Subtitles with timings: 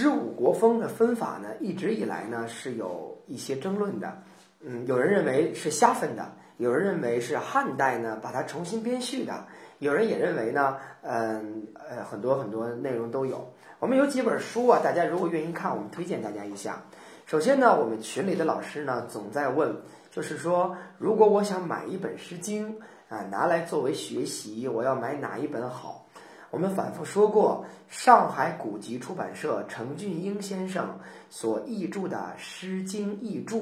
[0.00, 4.16] 十五国风的分法呢，一直以来呢是有一些争论的。
[4.60, 9.44] 嗯，有人认为是瞎分的，有人认为是汉代呢把它重新编序的，
[9.80, 13.44] 有人也认为呢，嗯呃很多很多内容都有。
[13.80, 16.80] 我们有几本书啊，大家如果愿意看，我们推荐大家一下。
[17.26, 19.74] 首先呢，我们群里的老师呢总在问，
[20.12, 22.72] 就是说如果我想买一本《诗经》
[23.08, 26.04] 啊，拿来作为学习，我要买哪一本好？
[26.50, 33.58] 我们反复说过，上海古籍出版社程俊英先生所译著的《诗经译注》。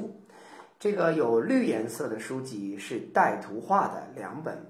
[0.78, 4.64] 这个有绿颜色的书籍是带图画的两本，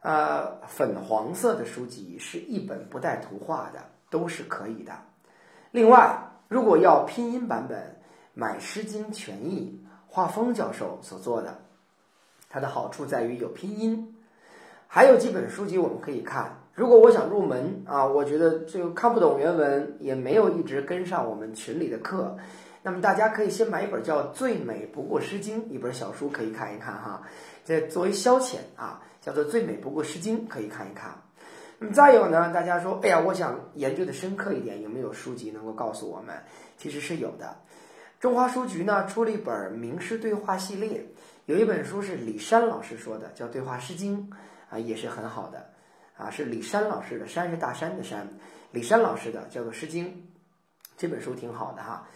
[0.00, 4.92] 呃，粉黄色的书籍是一本不带图画的，都是可以的。
[5.72, 7.96] 另外，如果要拼音版本，
[8.32, 11.60] 买《诗经全译》，华风教授所做的，
[12.48, 14.16] 它的好处在于有拼音。
[14.88, 16.61] 还有几本书籍我们可以看。
[16.74, 22.36] 如果我想入门啊，我觉得这个看不懂原文，也没有一直跟上我们群里的课。
[22.82, 27.22] 那么大家可以先买一本叫《最美不过诗经》一本小书，可以看一看哈。
[27.64, 31.12] 这作为消遣啊，叫做《最美不过诗经》，可以看一看。
[31.78, 36.34] 那么再有呢，大家说，哎呀，我想研究的深刻一点，有没有书籍能够告诉我们？
[36.78, 37.54] 其实是有的。
[38.18, 41.06] 中华书局呢出了一本名师对话系列，
[41.46, 44.30] 有一本书是李山老师说的，叫《对话诗经》，
[44.70, 45.70] 啊，也是很好的，
[46.16, 48.28] 啊，是李山老师的，山是大山的山，
[48.70, 50.06] 李山老师的叫做《诗经》，
[50.96, 52.06] 这本书挺好的哈。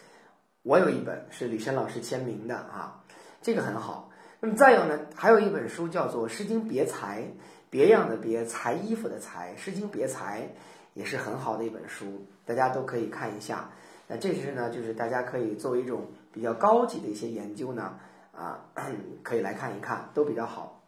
[0.62, 3.02] 我有一本是李山老师签名的啊，
[3.40, 4.10] 这个很好。
[4.40, 7.22] 那么再有呢，还有一本书叫做《诗经别裁》，
[7.70, 10.48] 别样的别，裁衣服的裁，《诗经别裁》
[10.94, 13.70] 也是很好的一本书，大家都可以看一下。
[14.06, 17.98] 那这是呢，就是大家可以作为一种比较高级的一些研究呢，
[18.32, 18.60] 啊，
[19.24, 20.82] 可以来看一看，都比较好。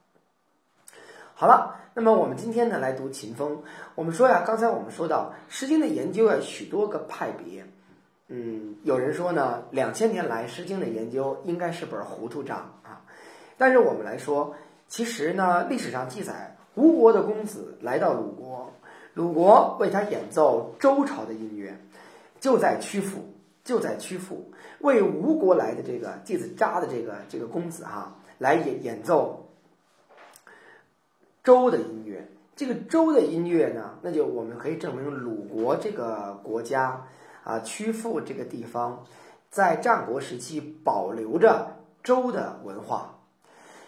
[1.40, 3.62] 好了，那么我们今天呢来读秦风。
[3.94, 7.64] 我们说呀，刚才我们说到《诗经》的研究啊许多个派别。
[8.26, 13.02] 嗯，有人说呢，两千年来《诗经》的研究应该是本糊涂账啊。
[13.56, 14.52] 但是我们来说，
[14.88, 18.72] 其实呢，历史上记载，吴国的公子来到鲁国，
[19.14, 21.72] 鲁国为他演奏周朝的音乐，
[22.40, 23.20] 就在曲阜，
[23.62, 24.44] 就在曲阜
[24.80, 29.47] 为吴国来的这个季子扎的这个这个公子哈，来演演奏
[31.48, 32.28] 周的音乐。
[32.54, 37.06] 这个周的音乐呢，那就我们可以证明鲁国这个国家。
[37.42, 39.02] 啊，曲阜这个地方，
[39.48, 43.20] 在战国时期保留着周的文化，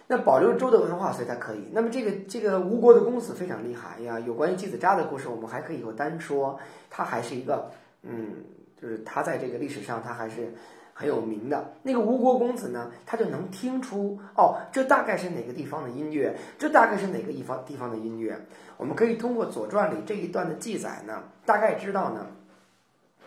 [0.06, 1.68] 那保留周的文化，所以它可以。
[1.72, 4.18] 那么这个这个吴国的公子非常厉害呀。
[4.18, 6.58] 有关于季子扎的故事，我们还可以以后单说。
[6.88, 7.70] 他还是一个，
[8.02, 8.36] 嗯，
[8.80, 10.54] 就是他在这个历史上他还是
[11.00, 11.72] 很有名的。
[11.82, 18.38] 那个吴国公子呢，他就能听出哦，这大概是哪个地方的音乐，这大概是哪个地方地方的音乐。
[18.76, 22.26] 我们可以通过《左传》里这一段的记载呢，大概知道呢。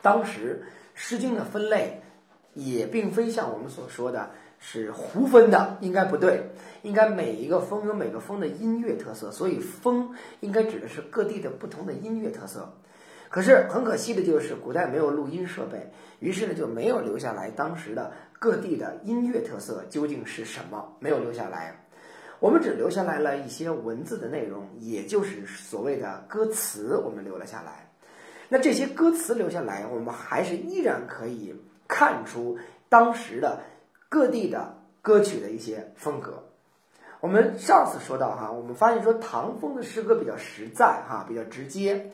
[0.03, 0.63] 当时
[0.94, 2.00] 《诗经》的分类
[2.53, 4.29] 也并非像我们所说的
[4.59, 6.44] 是胡分的，应该不对，
[6.83, 12.72] 应该每一个风有每个风的音乐特色，所以风应该指的是各地的不同的音乐特色。
[13.33, 21.75] 可是很可惜的就是古代没有录音设备，于是呢就没有留下来当时的各地的音乐特色究竟是什么，没有留下来。
[22.39, 27.89] 我们只留下来了一些文字的内容，也就是所谓的歌词，我们留了下来。
[28.49, 31.55] 那这些歌词留下来，我们还是依然可以
[31.88, 33.61] 看出当时的
[34.09, 36.44] 各地的歌曲的一些风格。
[37.19, 42.11] 我们上次说到哈，我们发现说唐风的诗歌比较实在哈，比较直接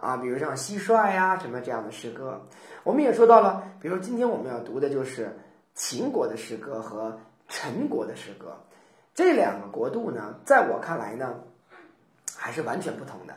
[0.00, 2.40] 啊，比如像蟋蟀呀什么这样的诗歌。
[2.84, 5.36] 我们也说到了，比如今天我们要读的就是
[5.74, 8.56] 秦国的诗歌和陈国的诗歌，
[9.12, 11.34] 这两个国度呢，在我看来呢，
[12.36, 13.34] 还是完全不同的。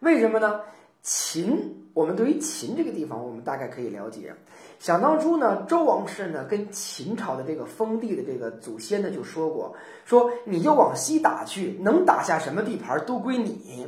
[0.00, 0.60] 为什么呢？
[1.02, 4.34] 秦，我们对于秦这个地方，我们大概可以了解。
[4.78, 9.74] 想当初呢，周王室呢跟秦朝的这个封地的这个祖先呢就说过，
[10.04, 13.86] 说你就往西打去，能打下什么地盘都归你。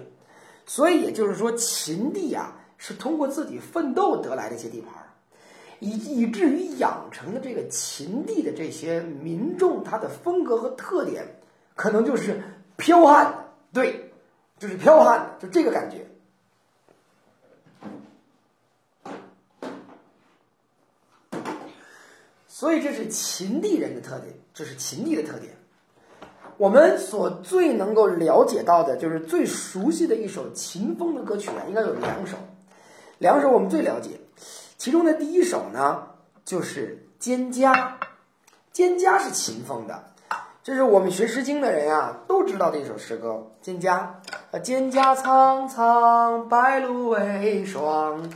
[0.68, 4.92] 所以也就是说，秦地啊是通过自己奋斗得来的一些地盘，
[5.80, 11.26] 以以至于养成的这个秦地的这些民众，他的风格和特点，
[11.74, 12.42] 可能就是
[12.76, 13.34] 剽悍，
[13.72, 14.12] 对，
[14.58, 16.06] 就是剽悍，就这个感觉。
[22.46, 25.57] 所以这是秦地人的特点，这是秦地的特点。
[26.58, 32.36] 我们所最能够了解到的，就是最熟悉的一首秦风的歌曲啊，应该有两首。
[33.18, 34.10] 两首我们最了解，
[34.76, 36.02] 其中的第一首呢，
[36.44, 37.72] 就是《蒹葭》。
[38.74, 40.02] 《蒹葭》是秦风的，
[40.64, 43.86] 这是我们学《诗经》的人啊都知道的一首诗歌，《蒹葭》。
[43.90, 44.14] 啊，
[44.52, 48.28] 蒹葭苍苍，白露为霜。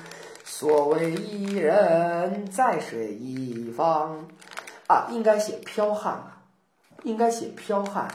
[0.45, 4.27] 所谓伊人，在水一方。
[4.87, 6.23] 啊，应该写剽悍？
[7.03, 8.09] 应该写剽悍，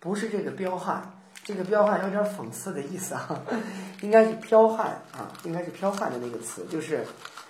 [0.00, 1.10] 不是这个彪悍。
[1.46, 3.38] 这个彪悍有点讽刺的意思啊，
[4.00, 7.06] 应该是剽悍啊，应该是剽悍的那个词，就是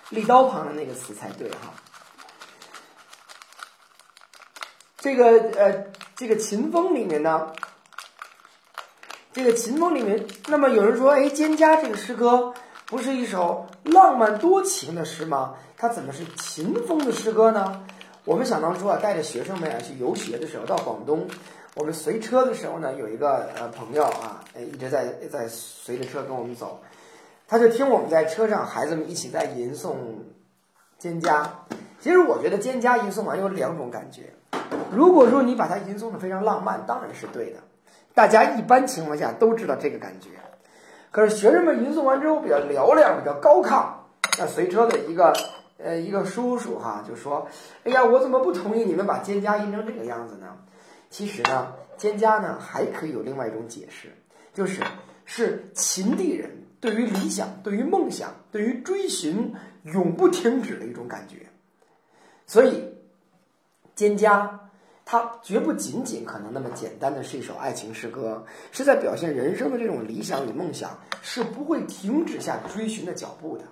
[0.09, 1.73] 立刀旁的那个词才对哈。
[4.97, 5.25] 这个
[5.57, 7.53] 呃，这个秦风里面呢，
[9.31, 12.53] 这个秦风里面，那么有人说，哎，《蒹葭》这个诗歌
[12.87, 15.55] 不是一首浪漫多情的诗吗？
[15.77, 17.85] 它怎么是秦风的诗歌呢？
[18.25, 21.27] 我们想当初啊，带着学生们啊去游学的时候，到广东，
[21.75, 26.81] 我们随车的时候呢，有一个呃朋友啊，一直在在随着车跟我们走，
[27.47, 29.91] 他就听我们在车上孩子们一起在吟诵
[30.99, 31.43] 《蒹葭》。
[32.01, 34.33] 其实我觉得《蒹葭》吟诵完有两种感觉。
[34.91, 37.59] 如果说你把它吟诵的非常浪漫，当然是对的，
[38.15, 40.29] 大家一般情况下都知道这个感觉。
[41.11, 43.85] 可是学生们吟诵完之后比较嘹亮，比较高亢，
[44.39, 45.31] 那随车的一个。
[45.77, 47.45] 呃，一个叔叔哈就说
[47.83, 50.57] ：“哎呀，我怎么不同意你们把蒹葭印成这个样子呢？”
[51.11, 54.07] 其实呢，蒹葭呢还可以有另外一种解释，
[54.53, 54.81] 就是
[55.25, 56.49] 是秦地人
[56.79, 61.45] 对于理想、对于梦想、对于追寻永不停止的一种感觉。
[62.47, 62.81] 所以，
[63.97, 64.49] 蒹葭
[65.03, 73.65] 它绝不仅仅可能那么简单的是一首爱情诗歌，是在表现人生的这种理想与梦想是不会停止下追寻的脚步的。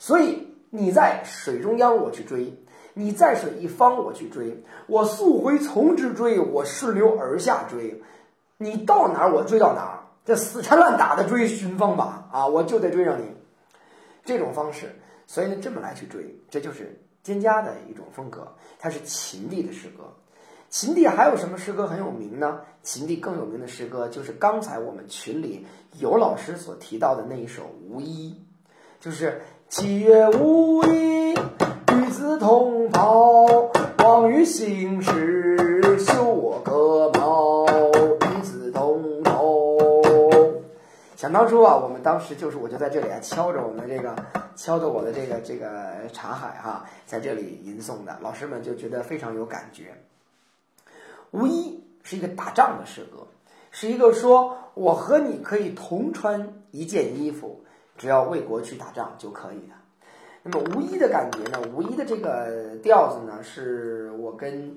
[0.00, 0.48] 所以。
[0.70, 2.52] 你在水中央，我去追；
[2.92, 4.62] 你在水一方，我去追。
[4.86, 8.02] 我溯洄从之追，我顺流而下追。
[8.58, 10.04] 你到哪儿，我追到哪儿。
[10.26, 13.24] 这死缠烂打的追寻方法啊，我就得追上你。
[14.26, 14.94] 这种方式，
[15.26, 18.46] 所以呢，这么来去追，这就是蒹葭的一种风格。
[18.78, 20.12] 它是秦地的诗歌。
[20.68, 22.60] 秦地还有什么诗歌很有名呢？
[22.82, 25.66] 秦地更有名的诗歌就是刚才我们群里
[25.98, 28.36] 有老师所提到的那一首《无衣》，
[29.02, 29.40] 就是。
[29.70, 31.34] 七月无衣，
[31.92, 33.46] 与子同袍。
[33.98, 37.66] 望与兴师，修我戈矛。
[37.66, 40.02] 与子同舟。
[41.16, 44.16] 想当初啊，我们当时就是，我就在这里啊，敲着我们这个，
[44.56, 48.18] 敲着我的这个这个茶海哈，在这里吟诵的。
[48.22, 49.94] 老师们就觉得非常有感觉。
[51.32, 53.26] 无衣是一个打仗的诗歌，
[53.70, 57.60] 是一个说我和你可以同穿一件衣服。
[57.98, 59.74] 只要为国去打仗就可以的。
[60.42, 61.60] 那么无一的感觉呢？
[61.74, 64.74] 无一的这个调子呢，是我跟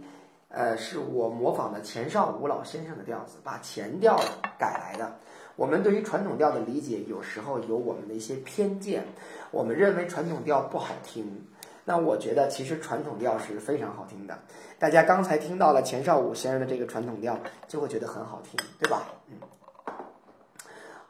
[0.49, 4.19] 呃，是我模仿的钱绍吴老先生的调子，把前调
[4.57, 5.15] 改来的。
[5.55, 9.05] 我们对于传统调的理解，有时候有我们的一些偏见。
[9.51, 11.45] 我们认为传统调不好听，
[11.85, 14.37] 那我觉得其实传统调是非常好听的。
[14.79, 19.03] 大家刚才听到了钱绍武先生的这个传统调，就会觉得很好听，对吧？
[19.29, 19.35] 嗯。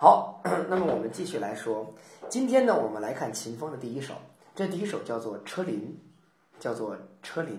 [0.01, 1.93] 好， 那么我们继续来说，
[2.27, 4.15] 今天呢，我们来看秦风的第一首，
[4.55, 5.75] 这第一首叫做《车林》，
[6.59, 7.53] 叫做《车林》。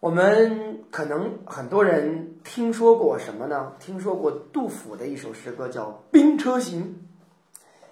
[0.00, 3.74] 我们可能很多人听说过什么呢？
[3.78, 6.82] 听说过杜甫的一首诗歌叫《兵车行》，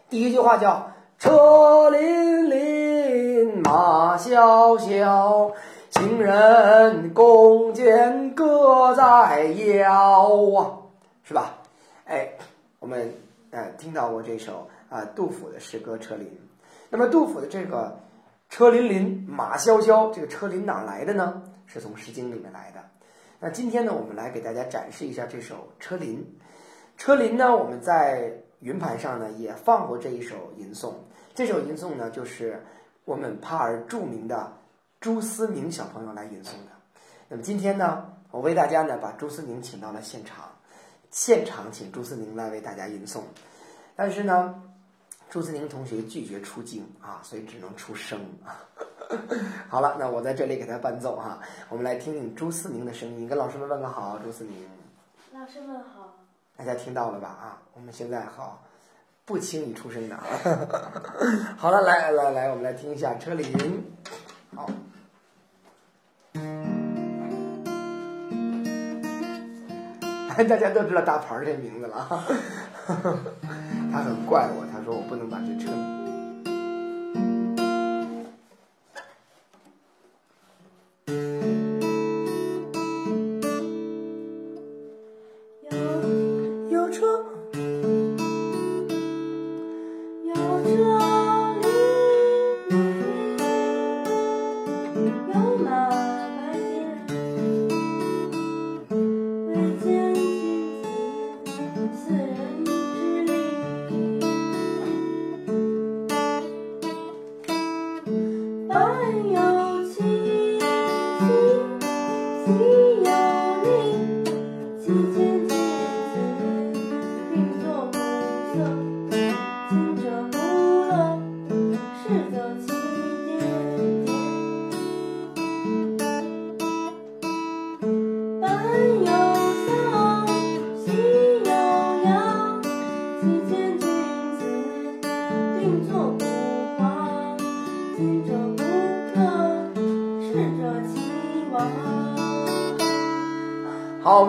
[0.09, 5.53] 第一句话叫“车辚辚，马萧萧，
[5.91, 10.81] 行人弓箭各在腰”啊，
[11.25, 11.59] 是吧？
[12.07, 12.33] 哎。
[12.83, 13.15] 我们
[13.53, 16.19] 呃听到过这首啊杜甫的诗歌《车辚》，
[16.91, 17.97] 那么杜甫的这个
[18.51, 21.45] “车辚辚，马萧萧”，这个“车辚”哪来的呢？
[21.65, 22.81] 是从《诗经》里面来的。
[23.39, 26.01] 那今天呢，我们来给大家展示一下这首《车辚》。
[26.97, 30.93] 《车辚》呢，我们在云盘上呢也放过这一首吟诵。
[31.37, 32.61] 这首吟诵呢，就是
[33.05, 34.53] 我们帕尔著名的
[35.01, 36.73] 朱思明小朋友来吟诵的。
[37.29, 40.52] 那么今天呢，我为大家呢把朱思明请到了现场。
[41.13, 43.21] 现场请朱思宁来为大家吟诵，
[43.95, 44.61] 但是呢，
[45.29, 48.59] 朱思宁同学拒绝出镜啊，所以只能出声啊。
[49.69, 51.39] 好了，那我在这里给他伴奏哈，
[51.69, 54.67] 我们来听听朱思宁的声音，跟老师们问个好，朱思宁。
[55.33, 56.17] 老师们好。
[56.57, 57.29] 大家听到了吧？
[57.29, 58.65] 啊，我们现在好，
[59.27, 60.25] 不轻易出声的啊。
[61.59, 63.85] 好了，来来来，我们来听一下车林，
[64.57, 64.67] 好。
[70.37, 72.07] 大家都知道大牌这名字了，
[73.93, 75.71] 他很怪我，他说我不能把这车。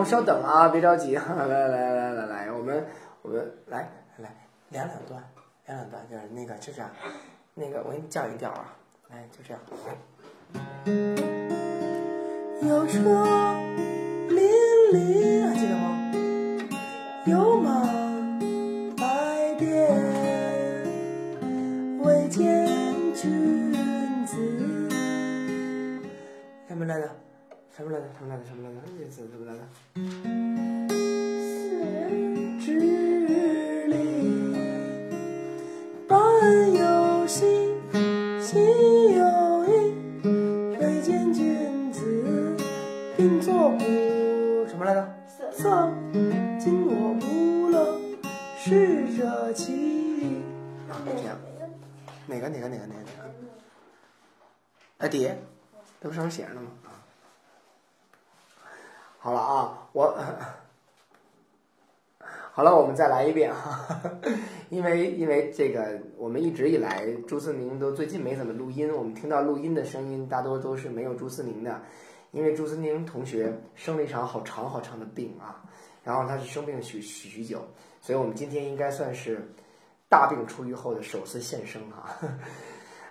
[0.04, 2.86] 稍等啊，别着急， 来来来来来来，我们
[3.22, 4.30] 我们来来
[4.70, 5.24] 两两段，
[5.68, 6.90] 两两段就是那个就这样，
[7.54, 8.74] 那个我给你降一调啊，
[9.10, 9.62] 来就这样。
[12.62, 14.34] 有车莅
[14.92, 16.12] 莅，还记得吗？
[17.26, 17.83] 有马
[27.76, 28.06] 什么来着？
[28.20, 28.46] 什么来着？
[28.46, 28.82] 什么来着？
[29.04, 29.60] 意思什么来着？
[31.42, 32.78] 四人之
[33.88, 33.92] 礼，
[36.08, 36.16] 伴
[36.72, 37.74] 有喜，
[38.40, 38.60] 喜
[39.16, 39.26] 有
[39.66, 39.72] 意，
[40.80, 42.56] 未见君子，
[43.18, 43.80] 并作鼓。
[44.68, 45.12] 什么来着？
[45.52, 45.92] 色，
[46.60, 48.00] 今我不乐，
[48.56, 50.44] 逝者其礼。
[50.92, 51.36] 啊，这样，
[52.28, 53.04] 哪个哪个哪个哪个哪
[55.00, 55.08] 个？
[55.08, 55.28] 啊，底，
[56.00, 56.70] 这不上面写着呢吗？
[59.24, 60.14] 好了啊，我。
[62.52, 63.88] 好了，我们再来一遍哈，
[64.70, 71.82] 因为因为这个，我们一直以来朱思明都最近没怎么录音，我们听到录音的声音大多都是没有朱思明的，
[72.32, 75.64] 因为朱思明同学生了一场好长好长的病啊，
[76.04, 77.66] 然后他是生病许许许久，
[78.02, 79.42] 所以我们今天应该算是
[80.10, 82.14] 大病初愈后的首次现身哈。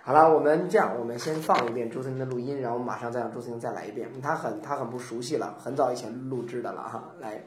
[0.05, 7.41] 好了，我们这样，我们先放一遍朱思明的录音，然后马上再让朱思明再来一遍，他很他很不熟悉了，很早以前录制的了哈，来。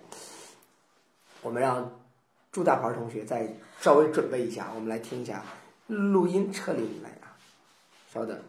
[1.43, 2.01] 我们让
[2.51, 3.47] 朱大牌同学再
[3.79, 5.45] 稍微准备一下，我们来听一下
[5.87, 7.37] 录音车里来啊，
[8.11, 8.41] 稍等。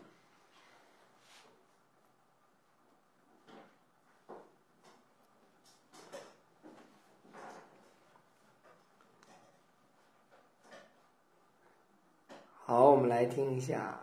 [12.70, 14.00] 好，我们来听一下。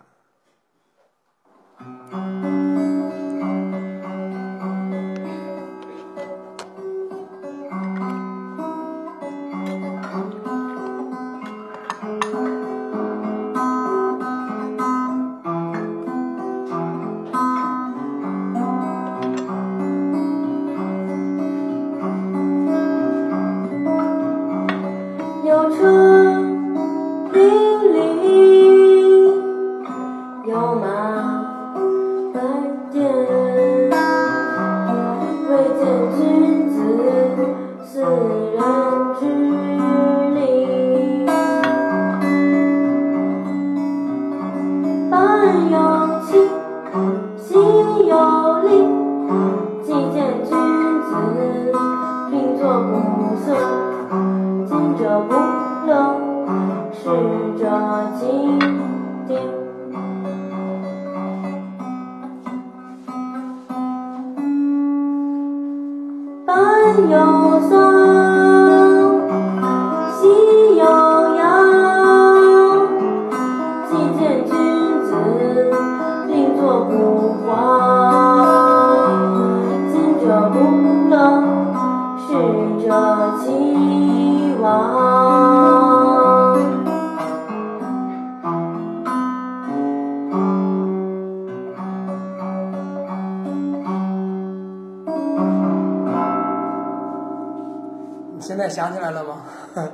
[98.85, 99.47] 想起来了吗？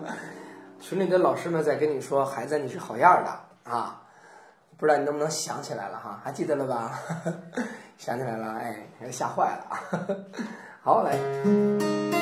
[0.81, 4.03] 群里的老师们在跟你说：“孩子，你是好样的啊！”
[4.77, 6.21] 不知道你能不能想起来了哈？
[6.25, 6.99] 还记得了吧？
[7.99, 10.17] 想起来了，哎，吓坏了。
[10.83, 12.20] 好，来。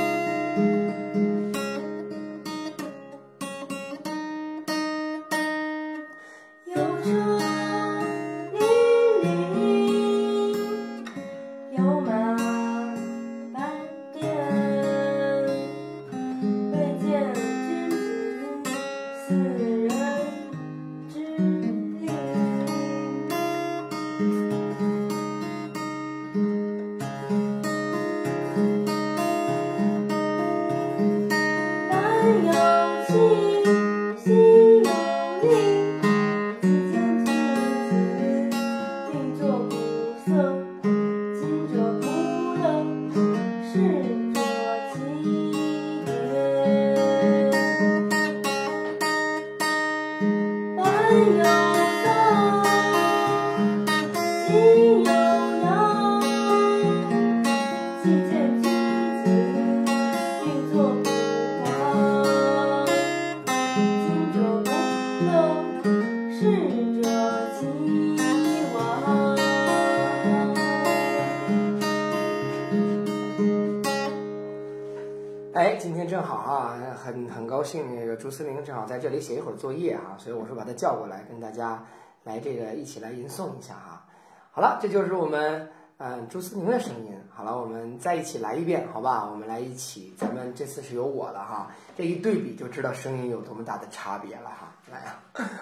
[76.29, 81.83] 好啊，很很高兴，那个朱思明正好在这里写一会儿作业哈、所以我说把他叫过来，跟大家
[82.25, 84.05] 来这个一起来吟诵一下哈、
[84.51, 87.19] 好了，这就是我们嗯朱思明的声音。
[87.35, 89.27] 好了，我们再一起来一遍，好吧？
[89.31, 94.71] 我们来一起，咱们这次是有我了哈，这一对比就知道声音有多么大的差别了哈。
[94.93, 95.17] 来啊，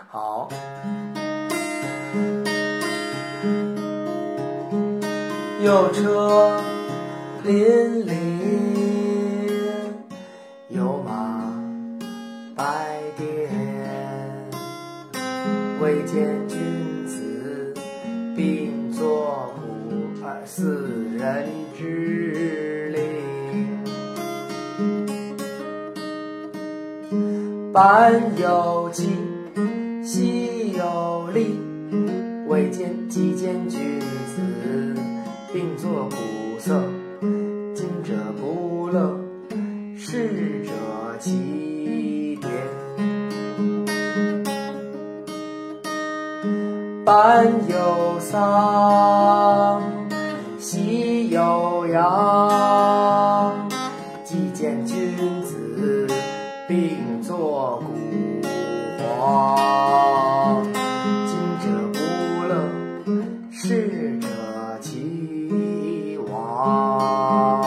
[0.08, 0.48] 好。
[5.62, 6.60] 有车
[7.44, 9.05] 辚辚，
[10.76, 11.40] 有马
[12.54, 13.26] 白颠，
[15.80, 16.58] 未见君
[17.06, 17.72] 子
[18.36, 19.62] 并作古，
[20.22, 23.00] 而四人之令。
[27.72, 29.16] 班有期，
[30.04, 34.94] 夕有令，未见既见君子
[35.54, 36.16] 并作鼓
[36.58, 36.82] 瑟。
[47.06, 49.80] 班有丧，
[50.58, 53.68] 喜有阳，
[54.24, 56.08] 既见君子
[56.66, 57.94] 并作鼓
[58.98, 60.66] 簧。
[61.28, 61.98] 今者不
[62.48, 62.68] 乐，
[63.52, 64.26] 逝者
[64.80, 67.62] 其亡。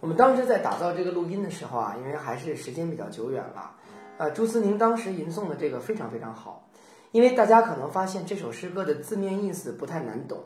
[0.00, 3.70] 我们当时在打造这个录音的时候啊，因为还是时间比较久远了，
[4.18, 6.68] 呃，朱思宁当时吟诵的这个非常非常好，
[7.12, 10.42] 因为大家可能发现这首诗歌的字面意思不太难懂，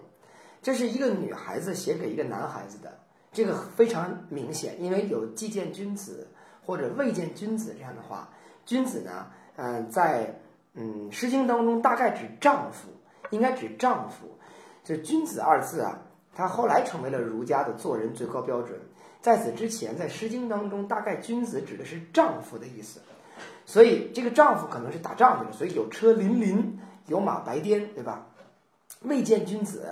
[0.61, 2.99] 这是一个女孩子写给一个男孩子的，
[3.33, 6.29] 这个非常明显，因为有既见君子
[6.67, 8.29] 或者未见君子这样的话，
[8.67, 10.41] 君子呢，嗯、在
[10.75, 12.89] 嗯《诗经》当中大概指丈夫，
[13.31, 14.37] 应该指丈夫，
[14.83, 16.03] 这“君子”二字啊，
[16.35, 18.81] 它后来成为了儒家的做人最高标准。
[19.21, 23.01] 在此之前，在《诗经》当中，大概“君子”指的是丈夫的意思，
[23.67, 26.63] 所以这个丈夫可能是打仗去了，所以有车辚辚，
[27.07, 28.27] 有马白颠，对吧？
[29.03, 29.87] 未见君子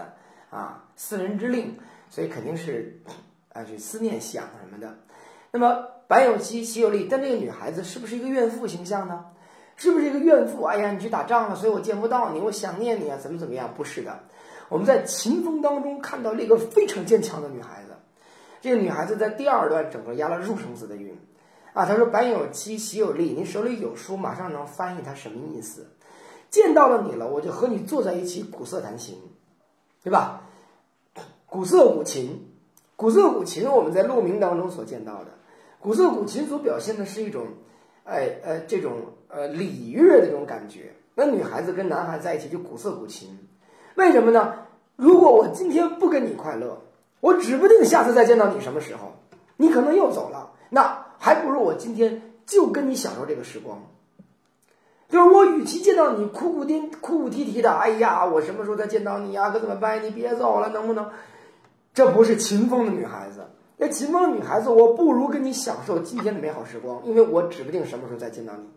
[0.50, 1.76] 啊，四人之令，
[2.10, 3.00] 所以肯定是
[3.52, 4.98] 啊去思念想什么的。
[5.50, 9.26] 那么白有期，喜有力，但这个女孩子是不是一个怨妇形象呢？
[9.76, 10.64] 是不是一个怨妇？
[10.64, 13.72] 哎呀，你去打仗了，所以我见不到你，我想念你啊，怎么怎么样？
[13.76, 14.24] 不是的，
[14.68, 17.90] 我们在秦风当中看到了一个非常坚强的女孩子。
[18.60, 21.16] 这个女孩子在第二段整个押了入声字的韵，
[21.72, 25.86] 啊，他说“板有期，喜有力”，你手里有书，马上能翻译它什么意思。
[26.50, 29.18] 见到了你了，我就和你坐在一起，鼓瑟弹琴，
[30.02, 30.42] 对吧？
[31.46, 32.50] 鼓瑟古琴，
[32.96, 35.30] 鼓瑟古琴，我们在鹿鸣当中所见到的，
[35.78, 37.46] 鼓瑟古琴所表现的是一种，
[38.04, 38.92] 哎呃，这种
[39.28, 40.94] 呃礼乐的这种感觉。
[41.14, 43.38] 那女孩子跟男孩子在一起就鼓瑟古琴，
[43.96, 44.54] 为什么呢？
[44.96, 46.80] 如果我今天不跟你快乐，
[47.20, 49.12] 我指不定下次再见到你什么时候，
[49.56, 53.78] 你可能又走了，那还不如我今天就跟你享受这个时光。
[55.08, 59.50] 就是我与其见到你哭哭啼哭哭啼啼的，哎呀，我什么时候再见到你呀？
[59.50, 60.04] 可怎么办？
[60.04, 61.10] 你别走了，能不能？
[61.94, 63.46] 这不是秦风的女孩子。
[63.78, 68.68] 那秦风女孩子，我不如跟你享受今天的美好时光，因为我指不定什么时候再见到你。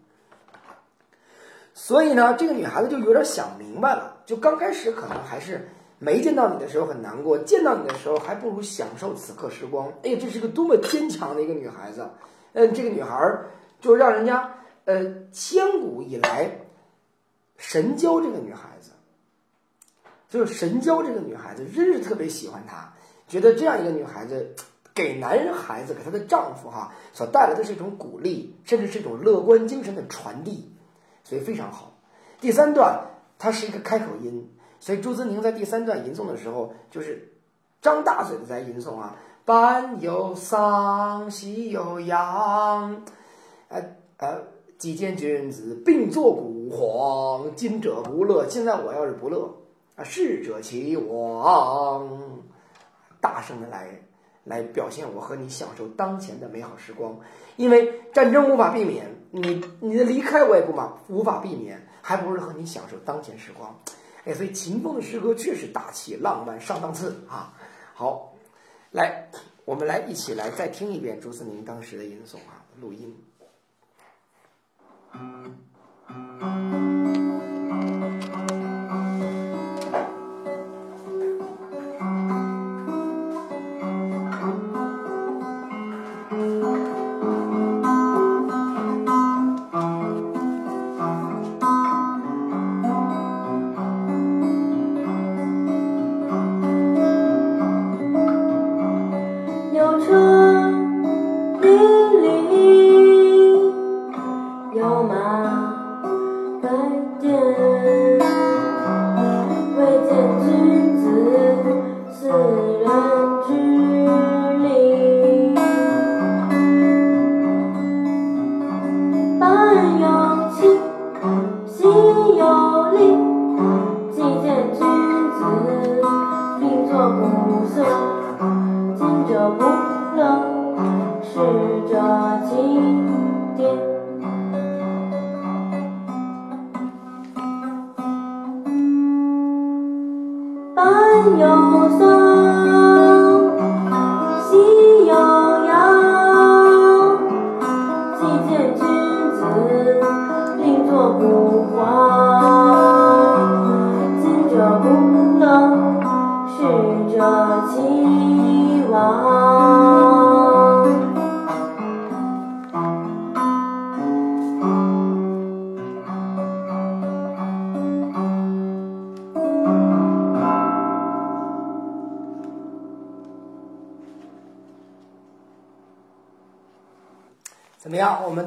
[1.73, 5.67] 所以呢，这个女孩子就有点想明白了，就刚开始可能还是
[6.03, 9.87] 没见到你的时候很难过，见到你的时候还不如享受此刻时光。
[10.01, 12.09] 哎，这是个多么坚强的一个女孩子！
[12.53, 16.61] 嗯，这个女孩儿就让人家呃，千古以来，
[17.55, 18.93] 神交这个女孩子，
[20.27, 22.93] 就是神交这个女孩子，真是特别喜欢她，
[23.27, 24.55] 觉得这样一个女孩子
[24.95, 30.73] 给男人孩子，给她的丈夫哈，所带来的是一种鼓励，甚至是一种乐观精神的传递，
[31.23, 31.93] 所以非常好。
[32.39, 37.31] 第三段它是一个开口音，所以朱自宁在第三段吟诵的时候，就是
[37.81, 39.15] 张大嘴的在吟诵啊，
[39.45, 43.01] 班有丧，喜有阳，
[43.69, 43.81] 呃
[44.17, 44.43] 呃。
[44.81, 48.49] 既见君子并作鼓簧，今者不乐。
[48.49, 49.47] 现在我要是不乐，
[49.95, 52.41] 啊，逝者其亡。
[53.19, 54.01] 大声的来
[54.43, 57.19] 来表现我和你享受当前的美好时光，
[57.57, 63.79] 因为战争无法避免，你你的离开我也不嘛无法避免，还不如和你享受当前时光。
[64.25, 67.53] 哎，所以秦风的诗歌确实大气浪漫上档次啊。
[67.93, 68.33] 好，
[68.91, 69.27] 来，
[69.65, 73.17] 我们来一起来再听一遍朱思宁当时的吟诵啊，录音。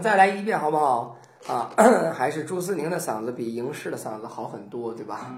[0.04, 1.16] 再来一遍好不好？
[1.48, 1.70] 啊，
[2.14, 5.30] 还是朱思宁的嗓子比赢氏的嗓子好很多，对吧？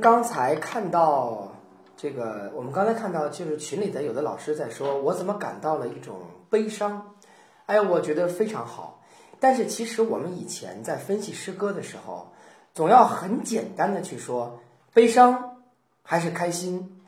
[0.00, 1.52] 刚才看到
[1.96, 6.16] 这个，我们刚才看到就是群里的有的老师在说，我怎么感到了一种
[6.48, 7.14] 悲伤？
[7.66, 9.02] 哎，我觉得非常好。
[9.38, 12.32] 但是其实我们以前在分析诗歌的时候，
[12.74, 14.58] 总要很简单的去说
[14.94, 15.58] 悲伤
[16.02, 17.00] 还是开心。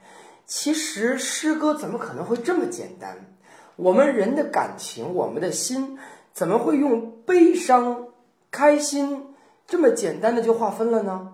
[0.45, 3.17] 其实诗歌怎么可能会这么简单？
[3.77, 5.99] 我们人的感情，我们的心，
[6.33, 8.09] 怎么会用悲伤、
[8.51, 9.35] 开心
[9.67, 11.33] 这么简单的就划分了呢？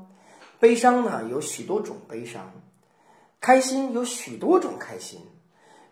[0.60, 2.52] 悲伤呢有许多种悲伤，
[3.40, 5.20] 开心有许多种开心，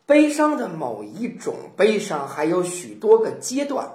[0.05, 3.89] 悲伤的某一种悲伤还有许多个阶段，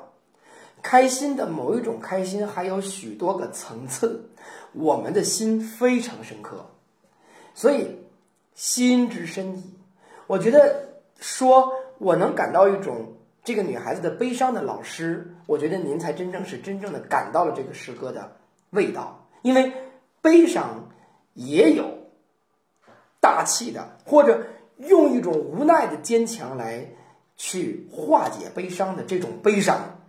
[0.82, 4.30] 开心的某一种开心还有许多个层次。
[4.72, 6.66] 我们的心非常深刻，
[7.54, 7.98] 所以
[8.56, 9.78] 心之深矣。
[10.26, 18.38] 我觉得说我能感到一种这个女孩子的悲伤的老师，我觉得您才真正是真正的感到了这个诗歌的
[18.70, 19.70] 味道，因为。
[20.22, 20.90] 悲伤
[21.34, 21.98] 也有
[23.20, 24.46] 大气的，或者
[24.78, 26.88] 用一种无奈的坚强来
[27.38, 30.00] 去化解悲伤的这种悲伤，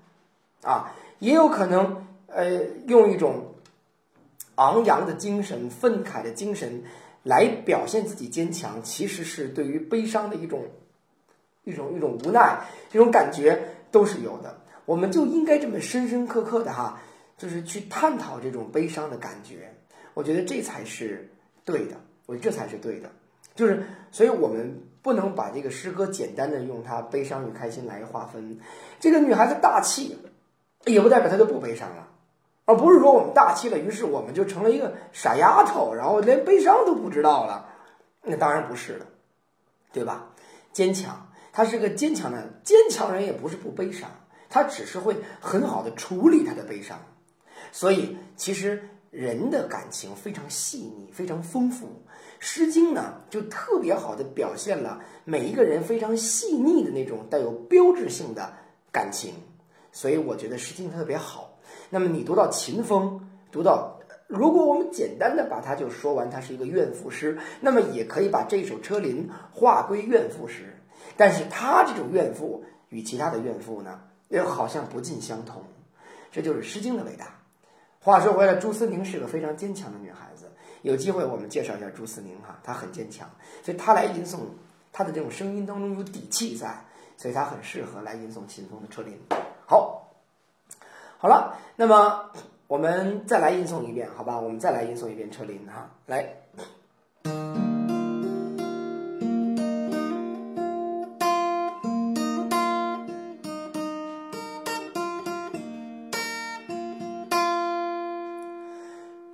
[0.62, 3.54] 啊，也有可能呃用一种
[4.56, 6.84] 昂扬的精神、愤慨的精神
[7.22, 10.64] 来表现自己坚强，其实是对于悲伤的一种
[11.64, 14.58] 一种一种无奈，这种感觉都是有的。
[14.84, 17.00] 我们就应该这么深深刻刻的哈，
[17.38, 19.72] 就是去探讨这种悲伤的感觉。
[20.14, 21.28] 我觉得这才是
[21.64, 21.96] 对的，
[22.26, 23.10] 我觉得这才是对的，
[23.54, 28.58] 就是，所以我们不能把这个诗歌简单的用它悲伤与开心来划分。
[29.00, 30.16] 这个女孩子大气，
[30.84, 32.08] 也不代表她就不悲伤了，
[32.66, 37.68] 而不是说我们大气了，于是我们就成了一个傻丫头，然后连悲伤都不知道了。
[38.22, 39.06] 那当然不是了，
[39.92, 40.28] 对吧？
[40.72, 44.10] 坚强，她是个坚强的坚强人，也不是不悲伤，
[44.50, 46.98] 她只是会很好的处理她的悲伤。
[47.72, 48.88] 所以其实。
[49.12, 51.86] 人的感情非常细腻，非常丰富。
[52.38, 58.54] 诗经》呢，就特别好的表现了每一个人非常细腻的那种带有标志性的
[58.90, 59.34] 感情，
[59.92, 61.58] 所以我觉得《诗经》特别好。
[61.90, 70.74] 那么你读到秦风，读到，如果我们简单的把它就说完，它是一个怨妇诗，那么也可以把这首车林划归怨妇诗。
[71.18, 75.62] 但是他这种怨妇与其他的怨妇呢，又好像不尽相同。
[76.30, 77.41] 这就是《诗经》的伟大。
[78.02, 80.50] 话说回来，朱思宁是个非常坚强的女孩子。
[80.82, 83.30] 有机会我们介绍一下朱思宁哈，她很坚强，
[83.62, 84.40] 所以她来吟诵，
[84.90, 86.84] 她的这种声音当中有底气在，
[87.16, 89.14] 所以她很适合来吟诵秦风的《车林》。
[89.66, 90.08] 好，
[91.18, 92.28] 好了，那么
[92.66, 94.36] 我们再来吟诵一遍，好吧？
[94.40, 96.41] 我们再来吟诵一遍《车林》哈，来。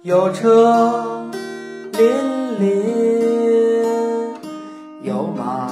[0.08, 1.28] 有车
[1.92, 2.00] 辚
[2.58, 2.64] 辚，
[5.02, 5.68] 有马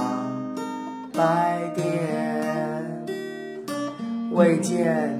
[1.14, 3.07] 白颠，
[4.33, 5.16] 未见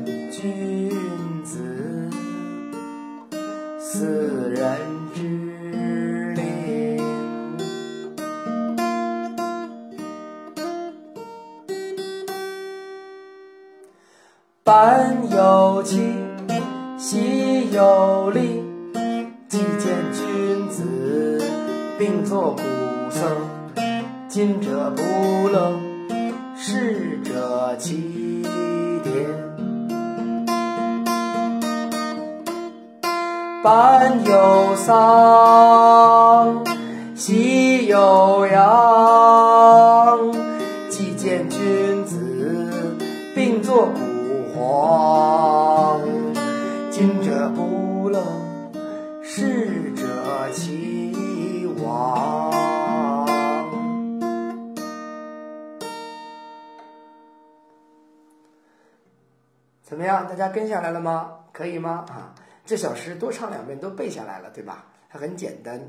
[21.99, 22.63] 并作古
[23.11, 23.27] 僧。
[24.29, 25.73] 今者不乐，
[26.57, 28.43] 逝者其
[29.03, 29.15] 颠。
[33.63, 36.63] 班有丧，
[37.15, 38.96] 喜有阳。
[60.27, 61.39] 大家跟下来了吗？
[61.53, 62.05] 可以吗？
[62.09, 62.35] 啊，
[62.67, 64.87] 这小诗多唱两遍都背下来了，对吧？
[65.09, 65.89] 它很简单。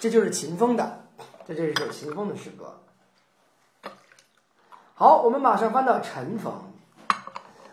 [0.00, 1.04] 这就是秦风的，
[1.46, 2.80] 这这是秦风的诗歌。
[4.94, 6.52] 好，我们马上翻到陈风。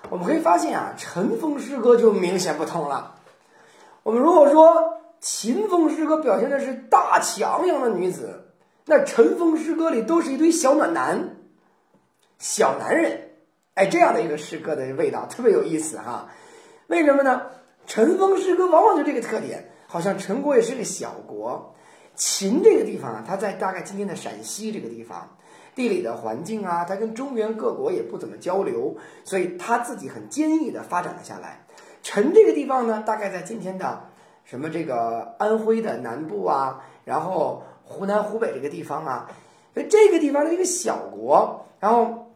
[0.10, 3.16] 我们可以发现啊，陈风诗歌就明显不同了。
[4.04, 8.54] 我们如果说秦风诗歌表现的是大强样的女子，
[8.86, 11.36] 那陈风诗歌里都是一堆小暖男、
[12.40, 13.27] 小男人，
[13.78, 16.28] 哎，这样的一个诗歌的味道特别有意思哈。
[16.88, 17.44] 为什么呢？
[17.86, 21.76] 陈风诗歌往往就这个特点，好像陈国也是个小国，
[22.16, 25.30] 秦这个地方啊，它在大概今天的陕西这个地方，
[25.76, 31.64] 地理的环境啊，它跟中原各国也不怎么交流，所以它自己很坚毅的发展了下来。
[32.02, 34.02] 陈这个地方呢，大概在今天的
[34.44, 39.30] 什么这个安徽的南部啊，然后湖南、湖北这个地方啊，
[39.76, 42.27] 所以这个地方的一个小国，然后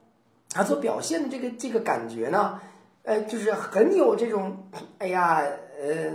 [0.53, 2.59] 他所表现的这个这个感觉呢，
[3.03, 5.41] 呃，就是很有这种，哎呀，
[5.81, 6.13] 呃，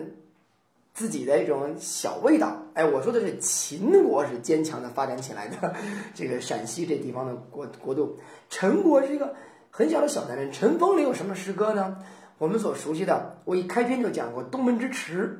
[0.93, 2.57] 自己的一种小味道。
[2.75, 5.75] 哎，我说的是秦国是坚强的发展起来的，
[6.15, 8.19] 这个陕西这地方的国国度，
[8.51, 9.35] 陈国是一个
[9.71, 10.53] 很小的小男人。
[10.53, 11.97] 陈风里有什么诗歌呢？
[12.39, 15.23] 我们所熟悉的，我一开篇就讲过《东门之池》《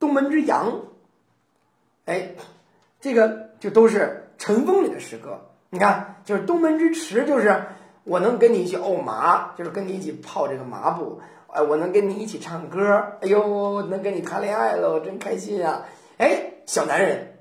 [0.00, 0.72] 东门之阳》，
[2.06, 2.34] 哎，
[3.00, 5.40] 这个就都是陈风里的诗歌。
[5.70, 7.62] 你看，就是《东门之池》，就是
[8.04, 12.80] 我能跟你一起沤麻，就是跟你一起泡这个麻布，哎，我能跟你一起唱歌，
[13.20, 15.84] 哎呦，能跟你谈恋爱了，我真开心啊！
[16.18, 17.34] 哎，小男人。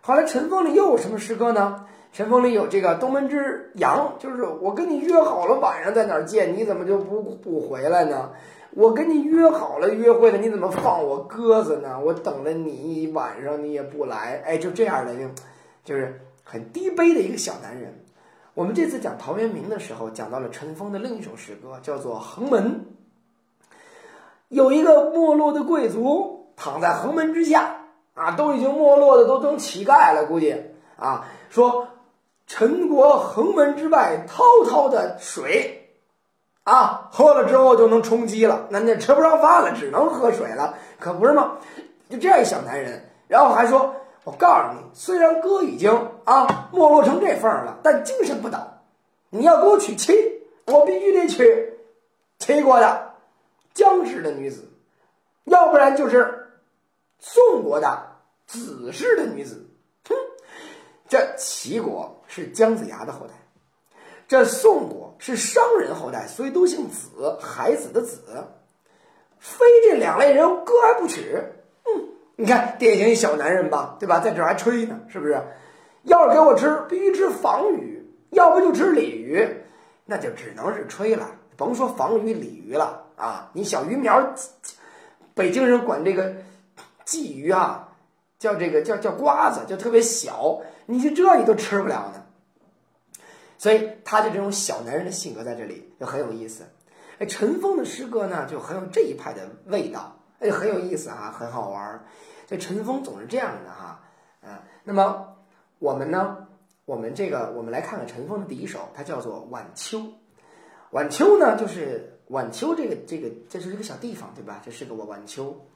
[0.00, 1.84] 后来陈风里又有什么诗歌呢？
[2.12, 8.30] 陈风里有这个东门之阳，就是我跟你约好了晚上在哪儿见，你怎么就不不回来呢？
[8.70, 11.98] 我跟你约好了约会了，你怎么放我鸽子呢？
[11.98, 15.20] 我等了你一晚上，你也不来，哎，就这样的，就
[15.84, 18.04] 就是很低卑的一个小男人。
[18.58, 22.64] 我们这次讲陶渊明的时候，讲到了陈封的另一首诗歌，叫做《横门》。
[24.48, 27.76] 有一个没落的贵族躺在横门之下，
[28.14, 30.60] 啊，都已经没落的都成乞丐了，估计
[30.96, 31.86] 啊，说。
[32.48, 35.90] 陈国横门之外滔滔的水，
[36.64, 41.58] 啊，喝了之后就能充饥了，那那吃不上饭了，只能喝水了，可不是吗？
[42.08, 45.90] 就这样一小男人，然后还说：“我告诉你，虽然哥已经
[46.24, 48.82] 啊没落成这份儿了，但精神不倒。
[49.30, 50.12] 你要给我娶妻，
[50.66, 51.78] 我必须得娶
[52.38, 53.14] 齐国的
[53.74, 54.70] 姜氏的女子，
[55.44, 56.50] 要不然就是
[57.18, 59.68] 宋国的子氏的女子。
[60.08, 60.14] 哼，
[61.08, 63.32] 这齐国。”是姜子牙的后代，
[64.28, 68.20] 这宋国是商人后代，所以都姓子，孩子的子，
[69.38, 71.42] 非这两类人割而不娶。
[72.40, 74.20] 你看典型一小男人吧，对吧？
[74.20, 75.42] 在这儿还吹呢，是不是？
[76.04, 79.44] 要是给我吃，必须吃房鱼，要不就吃鲤鱼，
[80.04, 81.28] 那就只能是吹了。
[81.56, 84.34] 甭说房鱼、鲤鱼了啊，你小鱼苗，
[85.34, 86.32] 北京人管这个
[87.04, 87.88] 鲫鱼啊，
[88.38, 92.22] 叫这个叫叫瓜子，就特别小，你就这你都吃不了呢。
[93.58, 96.62] 所以他的这种小男人的性格在这里就很有意思。
[97.18, 102.04] 哎，陈峰的诗歌呢就很有这一派的味道，那就，很有意思啊，很好玩儿。
[102.46, 104.00] 这陈峰总是这样的哈，
[104.42, 105.36] 啊，那么
[105.78, 106.46] 我们呢，
[106.84, 109.98] 我们这个我们来看看陈峰的第一首，它叫做《晚秋》。
[110.90, 114.62] 晚秋呢，就是晚秋这个这个这是一个小地方，对吧？
[114.64, 115.66] 这是个晚晚秋。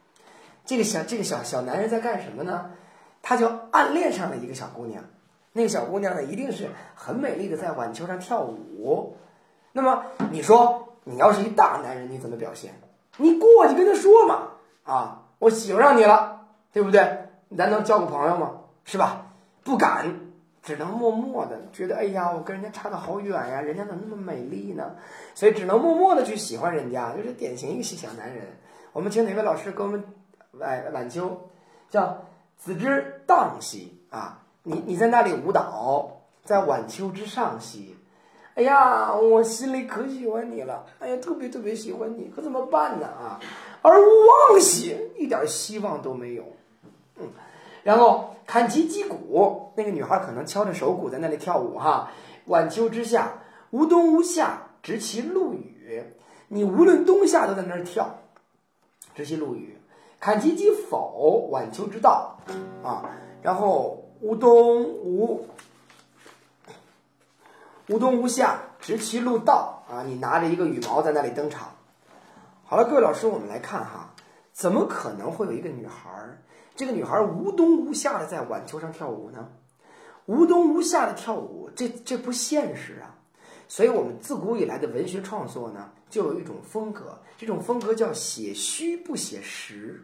[0.64, 2.70] 这个小这个小小男人在干什么呢？
[3.20, 5.04] 他就暗恋上了一个小姑娘。
[5.52, 9.16] 那个小姑娘呢，一定是很美丽的，在晚秋上跳舞。
[9.72, 12.80] 那么你说，你要是一大男人，你怎么表现？
[13.22, 14.48] 你过去跟他说嘛，
[14.82, 17.28] 啊，我喜欢上你了，对不对？
[17.48, 18.62] 难能交个朋友吗？
[18.84, 19.26] 是吧？
[19.62, 20.20] 不敢，
[20.62, 24.96] 只能默默的觉得，哎呀，我跟人家差的好远呀，人家怎么那么美丽呢？
[25.34, 28.44] 所以只能默默的去喜欢人家，就是典型一个小男人。
[28.92, 30.02] 我们请哪位老师给我们
[30.52, 31.48] 晚晚秋，
[31.88, 32.26] 叫
[32.58, 34.40] 子之荡兮啊。
[34.64, 37.96] 你你在那里舞蹈，在晚秋之上兮，
[38.54, 43.40] 哎呀，我心里可喜欢你了，哎呀，特别特别喜欢你，可怎么办呢啊？
[43.80, 44.04] 而勿
[44.50, 46.44] 忘兮，一点希望都没有，
[47.16, 47.28] 嗯，
[47.82, 52.10] 然后看其击鼓，那个女孩可能敲着手鼓在那里跳舞哈。
[52.46, 53.32] 晚秋之下，
[53.70, 56.04] 无冬无夏，执其陆羽，
[56.48, 58.18] 你无论冬夏都在那儿跳，
[59.14, 59.78] 执其陆羽，
[60.20, 62.36] 看其击否，晚秋之道
[62.82, 63.08] 啊，
[63.42, 63.98] 然后。
[64.24, 65.44] 无冬无
[67.88, 70.04] 无冬无夏，执其路道啊！
[70.04, 71.74] 你拿着一个羽毛在那里登场。
[72.64, 74.14] 好了，各位老师，我们来看哈，
[74.52, 76.40] 怎么可能会有一个女孩儿？
[76.76, 79.48] 这个女孩儿无冬无夏的在晚秋上跳舞呢？
[80.26, 83.18] 无冬无夏的跳舞，这这不现实啊！
[83.66, 90.00] 所以我们自古以来的文学创作呢，就有一种风格，这种风格叫写虚不写实，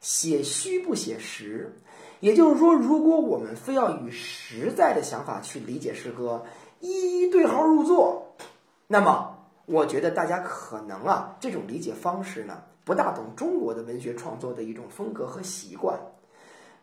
[0.00, 1.76] 写虚不写实。
[2.22, 6.44] 也就是说，如果我们非要以实在的想法去理解诗歌，
[6.78, 8.36] 一一对号入座，
[8.86, 15.98] 那么我觉得大家可能啊，这种理解方式呢，不大懂中国的文学创作的一种风格和习惯。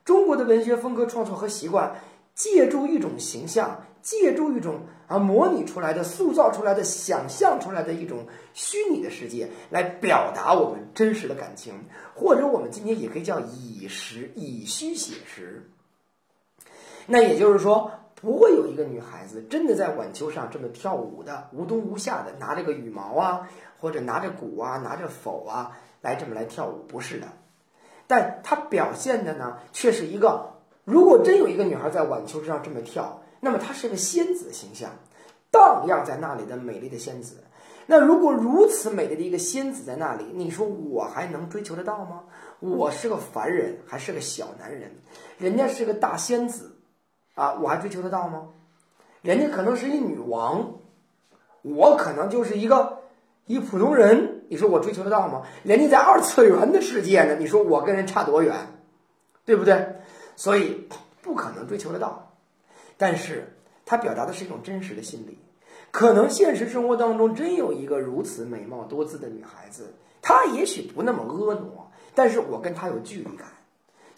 [0.03, 1.95] 中国的文学风格创作和习惯，
[2.35, 3.79] 借助一种形象。
[4.01, 11.73] 借助一种啊模拟出来的、塑造出来的、想象出来的一种虚拟的世界来表达我们真实的感情，
[12.15, 15.69] 或者我们今天也可以叫以实以虚写实。
[17.05, 27.27] 那也就是说，不会有一个女孩子真的在晚秋上这么跳舞的，无冬无夏的，拿着个羽毛啊，或者拿着鼓啊，拿着否啊，来这么来跳舞，不是的。
[28.07, 33.18] 但她表现的呢，却是一个，如果真有一个女孩在晚秋之上这么跳。
[33.39, 34.91] 那么她是个仙子形象，
[35.51, 37.43] 荡漾在那里的美丽的仙子。
[37.85, 42.23] 那如果如此美丽的一个仙子在那里，你说我还能追求得到吗？
[42.59, 44.91] 我是个凡人，还是个小男人，
[45.39, 46.75] 人家是个大仙子，
[47.33, 48.49] 啊，我还追求得到吗？
[49.21, 50.75] 人家可能是一女王，
[51.63, 52.99] 我可能就是一个
[53.47, 55.41] 一普通人，你说我追求得到吗？
[55.63, 58.55] 人家在二次元的世界呢，你说我跟人差多远，
[59.45, 59.95] 对不对？
[60.35, 60.87] 所以
[61.23, 62.28] 不可能追求得到。
[62.99, 65.37] 但是，他表达的是一种真实的心理。
[65.89, 71.61] 可能现实生活当中真有一个如此美貌多姿的女孩子，她也许不那么婀娜，
[72.13, 73.47] 但是我跟她有距离感，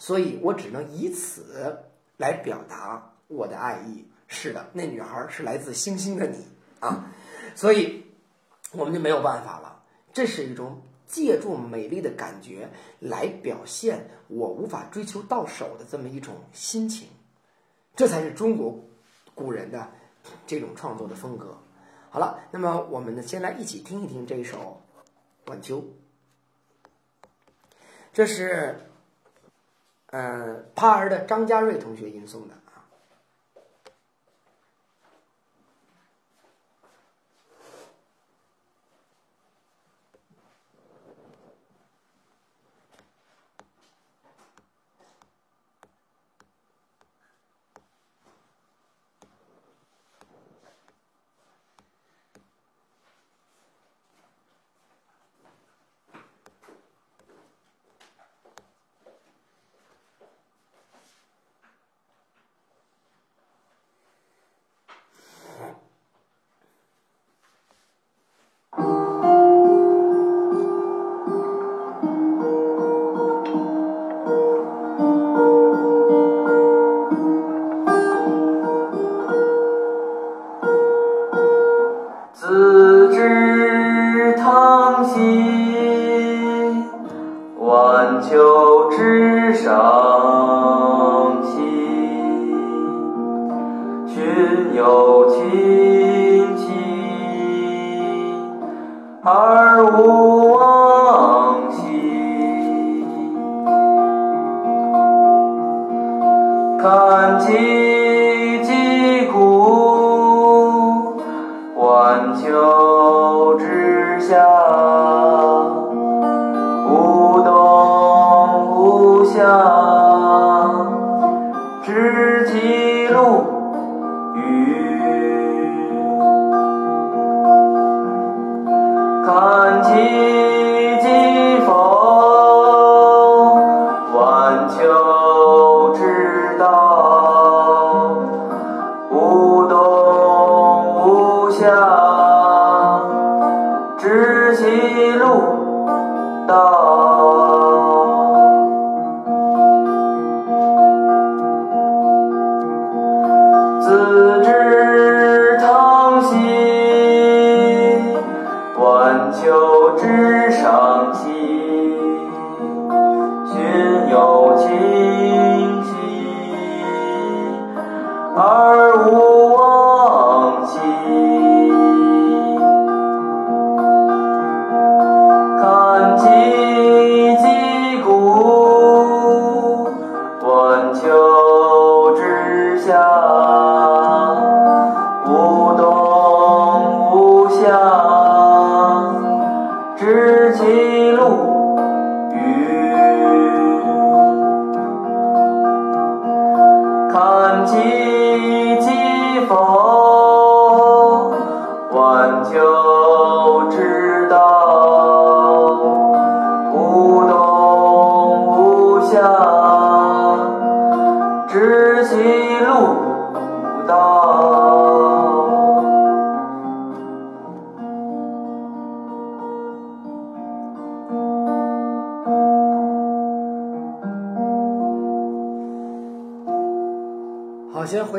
[0.00, 1.80] 所以我只能以此
[2.16, 4.04] 来表达我的爱意。
[4.26, 6.44] 是的，那女孩是来自星星的你
[6.80, 7.08] 啊，
[7.54, 8.04] 所以
[8.72, 9.82] 我们就没有办法了。
[10.12, 12.68] 这是一种借助美丽的感觉
[12.98, 17.08] 来表现我无法追求到手的这么一种心情。
[17.94, 18.84] 这才是中国
[19.34, 19.90] 古人的
[20.46, 21.58] 这种创作的风格。
[22.10, 24.82] 好了，那么我们呢，先来一起听一听这一首
[25.50, 25.78] 《晚秋》。
[28.12, 28.80] 这是
[30.06, 32.61] 呃帕儿的张家瑞同学吟诵的。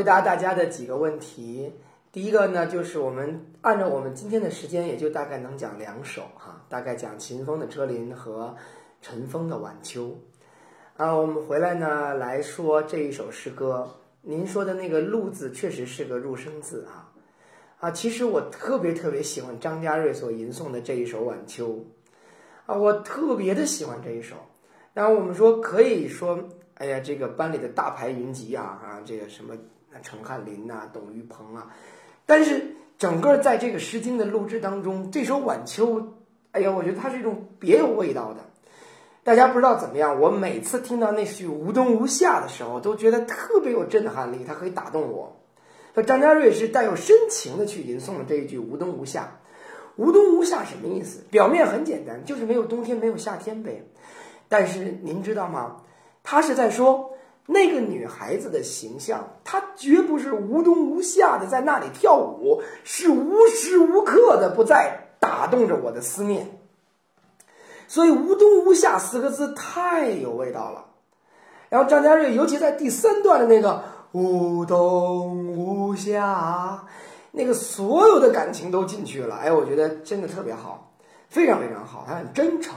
[0.03, 1.71] 回答大家的几个问题。
[2.11, 8.53] 第一个呢，就是我们按照我们今天的时间，也就大概能讲两首哈，大概讲秦风的《车林》和
[9.01, 10.07] 陈峰的《晚秋》。
[10.97, 13.89] 啊，我们回来呢来说这一首诗歌。
[14.19, 17.09] 您说的那个“路”字确实是个入声字啊。
[17.79, 21.69] 啊，其实我特别特别喜欢张家瑞所吟诵的这一首《晚秋》
[22.65, 24.35] 啊，我特别的喜欢这一首。
[24.93, 26.37] 然后，我们说可以说，
[26.73, 29.55] 哎呀，这个班里的大牌云集啊啊，这个什么
[30.01, 31.67] 陈翰林呐、董玉鹏啊，
[32.25, 36.01] 但是整个在这个《诗经》的录制当中，这首《晚秋》，
[36.51, 38.39] 哎呀，我觉得它是一种别有味道的。
[39.23, 45.39] 大家不知道怎么样，我每次听到那句“无冬无夏”的时候，都觉得特别有震撼力，它可以打动我。
[45.93, 49.39] 说张家瑞是带有深情的去吟诵了这一句“无冬无夏”。
[49.95, 51.23] 无冬无夏什么意思？
[51.29, 53.85] 表面很简单，就是没有冬天，没有夏天呗。
[54.49, 55.77] 但是您知道吗？
[56.23, 57.12] 他是在说
[57.45, 66.59] 那个女孩子的形象，她绝不是无冬无夏的在那里跳舞，是无时无刻的不在打动着我的思念。
[67.87, 70.85] 所以“无冬无夏”四个字太有味道了。
[71.69, 73.83] 然后张家瑞尤其在第三段的那个
[74.13, 76.85] “无冬无夏”，
[77.31, 79.35] 那个所有的感情都进去了。
[79.35, 80.93] 哎，我觉得真的特别好，
[81.29, 82.73] 非常非常好，他很真诚。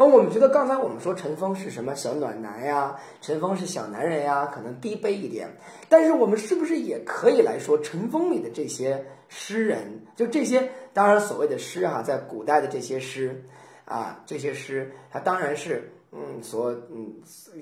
[0.00, 5.46] 那我们觉得刚才我们说陈峰是什么小暖男呀，陈峰是小男人呀，可能低卑一点。
[5.90, 13.44] 但是我们是不是也可以来说陈峰里的这些诗人，就这些当然所谓的诗哈、在古代的这些诗
[13.84, 17.12] 啊，这些诗它当然是嗯所嗯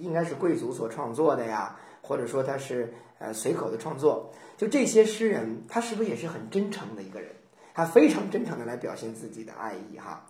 [0.00, 4.32] 应该是贵族所创作的呀，或者说他是呃随口的创作。
[4.56, 7.32] 就这些诗人，他是不是也是很真诚的一个人？
[7.74, 10.24] 他非常真诚的来表现自己的爱意哈。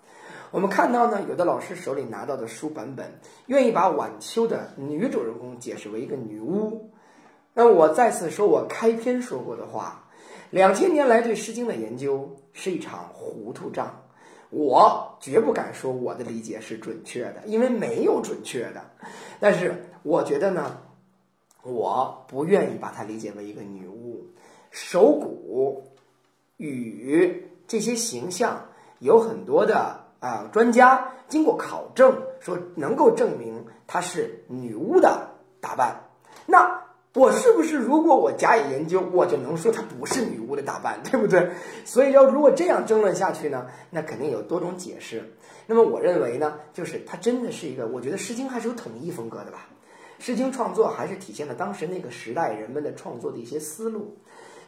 [0.50, 6.90] 我们看到呢，有的老师手里拿到的书版本，愿意把晚秋的女主人公解释为一个女巫。
[7.54, 10.08] 那我再次说，我开篇说过的话，
[10.50, 14.04] 两千年来对《诗经》的研究是一场糊涂账。
[14.50, 18.82] 我绝不敢说我的理解是准确的，因为没有准确的。
[19.38, 20.78] 但是我觉得呢，
[21.62, 24.24] 我不愿意把它理解为一个女巫。
[24.70, 25.84] 手鼓、
[26.56, 28.68] 与这些形象
[29.00, 35.28] 有很多的啊、专家经过考证说能够证明她是女巫的
[35.60, 35.94] 打扮。
[36.46, 36.82] 那
[37.14, 41.50] 我是不是如果我加以研究，我就能说它不是女巫的打扮，对不对？
[41.84, 45.22] 所以要如果这样争论下去呢，那肯定有多种解释。
[45.66, 49.66] 那么我认为呢，就是它真的是一个，我觉得《诗经》还是有统一风格的吧，
[50.24, 54.16] 《诗经》创作还是体现了当时那个时代人们的创作的一些思路。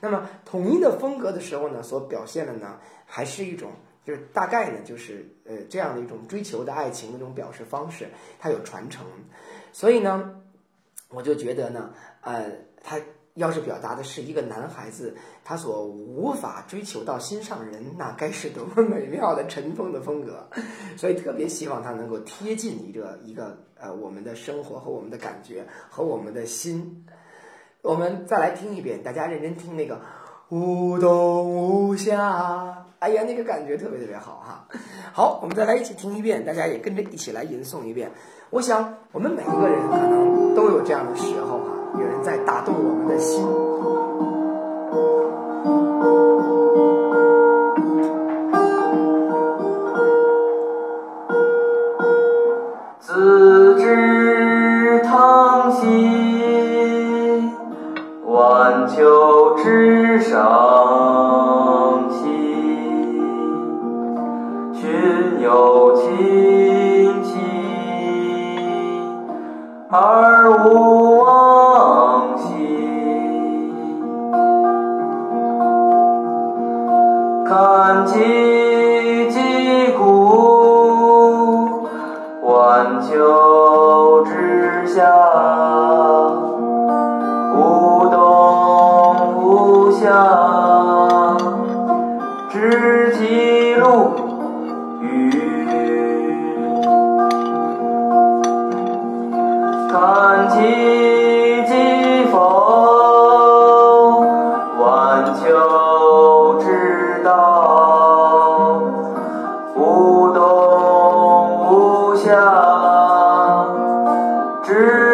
[0.01, 3.71] 那么统一的风格的时候呢，所表现的呢，还是一种
[4.05, 9.05] 就是大概呢，就是呃这样的一种追求的爱情的一种表示方式，它有传承。
[9.73, 10.43] 所以呢，
[11.09, 11.91] 我就觉得呢，
[12.23, 12.51] 呃，
[12.83, 12.99] 他
[13.35, 20.49] 要是表达的是一个男孩子他所无法追求到心上人，那该是多么美妙的尘封的风格。
[20.99, 27.07] 所以特别希望他能够贴近一个一个呃我们的生活和我们的感觉和我们的心。
[27.83, 30.03] 我们再来听一遍，大家认真听那个
[30.49, 34.67] 无冬无夏，哎呀，那个感觉特别特别好哈。
[35.13, 38.11] 好，我们再来一起听一遍，大家也跟着一起来吟诵一遍。
[38.51, 43.43] 我想，我们每一个人可能都有这样的时候哈，有人在打动我们的心。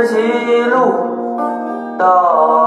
[0.07, 2.66] 齐路到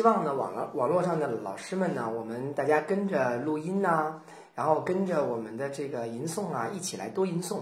[0.00, 4.22] 希望呢网络网络上的老师们呢，我们大家跟着录音呐、
[4.54, 7.58] 然后跟着我们的这个吟诵啊，一起来多吟诵。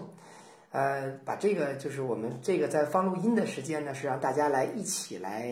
[0.71, 5.49] 呃，把这个就是我们这个在放录音的时间呢，是让大家来一起来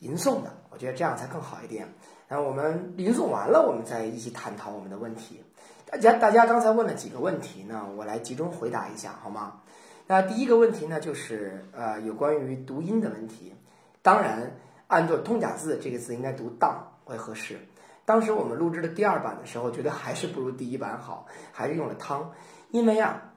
[0.00, 1.88] 吟诵的，我觉得这样才更好一点。
[2.28, 5.42] 然后我们吟诵完了，我们再一起探讨我们的问题。
[5.86, 9.62] 大家大家刚才问了几个问题呢，我来集中回答一下好吗？
[10.06, 13.54] 那第一个问题呢，就是呃有关于读音的问题。
[14.02, 14.52] 当然，
[14.88, 17.58] 按照通假字这个字应该读“当”会合适。
[18.04, 22.32] 当时我们录制的第二版的时候，觉得还是不如第一版好，还是用了“汤”，
[22.70, 23.32] 因为啊，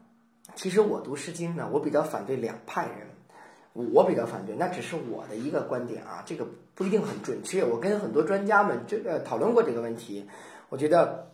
[0.55, 3.07] 其实我读《诗经》呢，我比较反对两派人，
[3.73, 6.45] 我比较反对，那只是我的一个观点啊，这个
[6.75, 7.63] 不一定很准确。
[7.63, 10.29] 我跟很多专家们这个讨论过这个问题，
[10.69, 11.31] 我觉得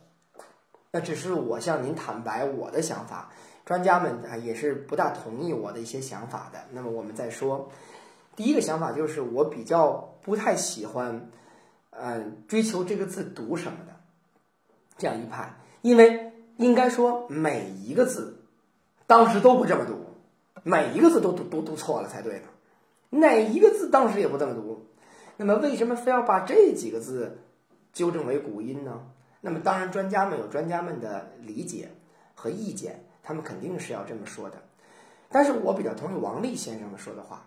[0.91, 3.31] 那只是我向您坦白我的想法，
[3.65, 6.59] 专家们啊也是不大同意我的一些想法的。
[6.71, 7.69] 那么我们再说，
[8.35, 11.29] 第一个想法就是我比较不太喜欢，
[11.91, 13.95] 嗯，追求这个字读什么的
[14.97, 18.43] 这样一派，因为应该说每一个字
[19.07, 20.05] 当时都不这么读，
[20.63, 22.47] 每一个字都读都读错了才对呢，
[23.09, 24.87] 哪一个字当时也不这么读，
[25.37, 27.39] 那么为什么非要把这几个字
[27.93, 29.07] 纠正为古音呢？
[29.41, 31.91] 那么当然，专家们有专家们的理解
[32.33, 34.57] 和意见，他们肯定是要这么说的。
[35.29, 37.45] 但是我比较同意王力先生的说的话，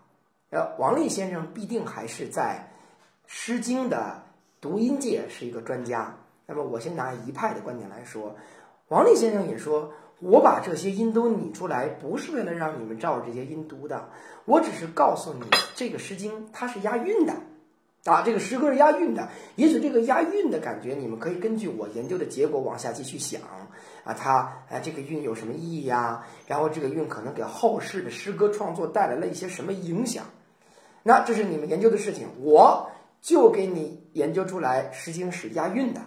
[0.50, 2.70] 呃，王力先生必定还是在
[3.26, 4.22] 《诗经》的
[4.60, 6.16] 读音界是一个专家。
[6.46, 8.34] 那么我先拿一派的观点来说，
[8.88, 14.08] 王力先生也说，我把这些音都拟出来，不是为了让你们照着这些音读的，
[14.46, 15.42] 我只是告诉你，
[15.74, 17.34] 这个《诗经》它是押韵的。
[18.04, 23.42] 啊，这个诗歌是押韵的，也许这个押韵的感觉，你们可以根据我研究的结果往下继续想
[24.04, 26.24] 啊，它哎这个韵有什么意义呀？
[26.46, 30.24] 然后这个韵可能给后世的诗歌创作带来了一些什么影响？
[31.08, 32.90] 那这是你们研究的事情，我
[33.22, 36.02] 就给你研究出来《诗经》是押韵的，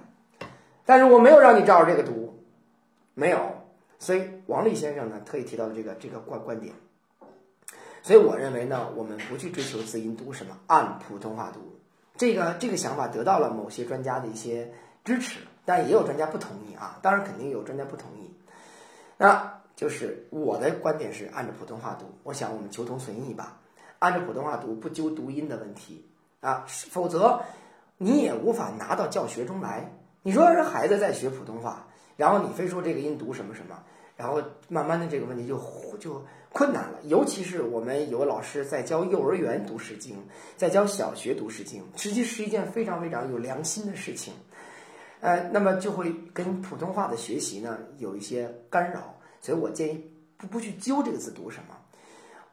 [0.86, 2.38] 但是我没有让你照着这个读，
[3.16, 3.40] 没有。
[3.98, 6.72] 所以王力先生呢特意提到了这个这个观观点，
[8.04, 11.60] 所以我认为呢，我们不去追求字音读什么，按普通话读。
[12.16, 14.72] 这个这个想法得到了某些专家的一些
[15.04, 17.00] 支持，但也有专家不同意啊。
[17.02, 18.32] 当然，肯定有专家不同意。
[19.18, 22.06] 那就是我的观点是按着普通话读。
[22.22, 23.58] 我想我们求同存异吧，
[24.02, 26.06] 按照普通话读，不揪读音的问题
[26.42, 27.42] 啊，否则
[27.98, 29.92] 你也无法拿到教学中来。
[30.22, 31.88] 你说这孩子在学普通话，
[32.18, 33.82] 然后你非说这个音读什么什么，
[34.18, 35.58] 然后慢慢的这个问题就
[36.00, 36.22] 就。
[36.54, 40.18] 困难了，尤其是我们有老师在教幼儿园读《诗经》，
[40.58, 44.34] 在教小学读《诗经》，实际是一件非常非常有良心的事情，
[45.22, 51.78] 呃，那么就会跟普通话的学习呢有一些干扰，所以我建议不不去揪这个字读什么，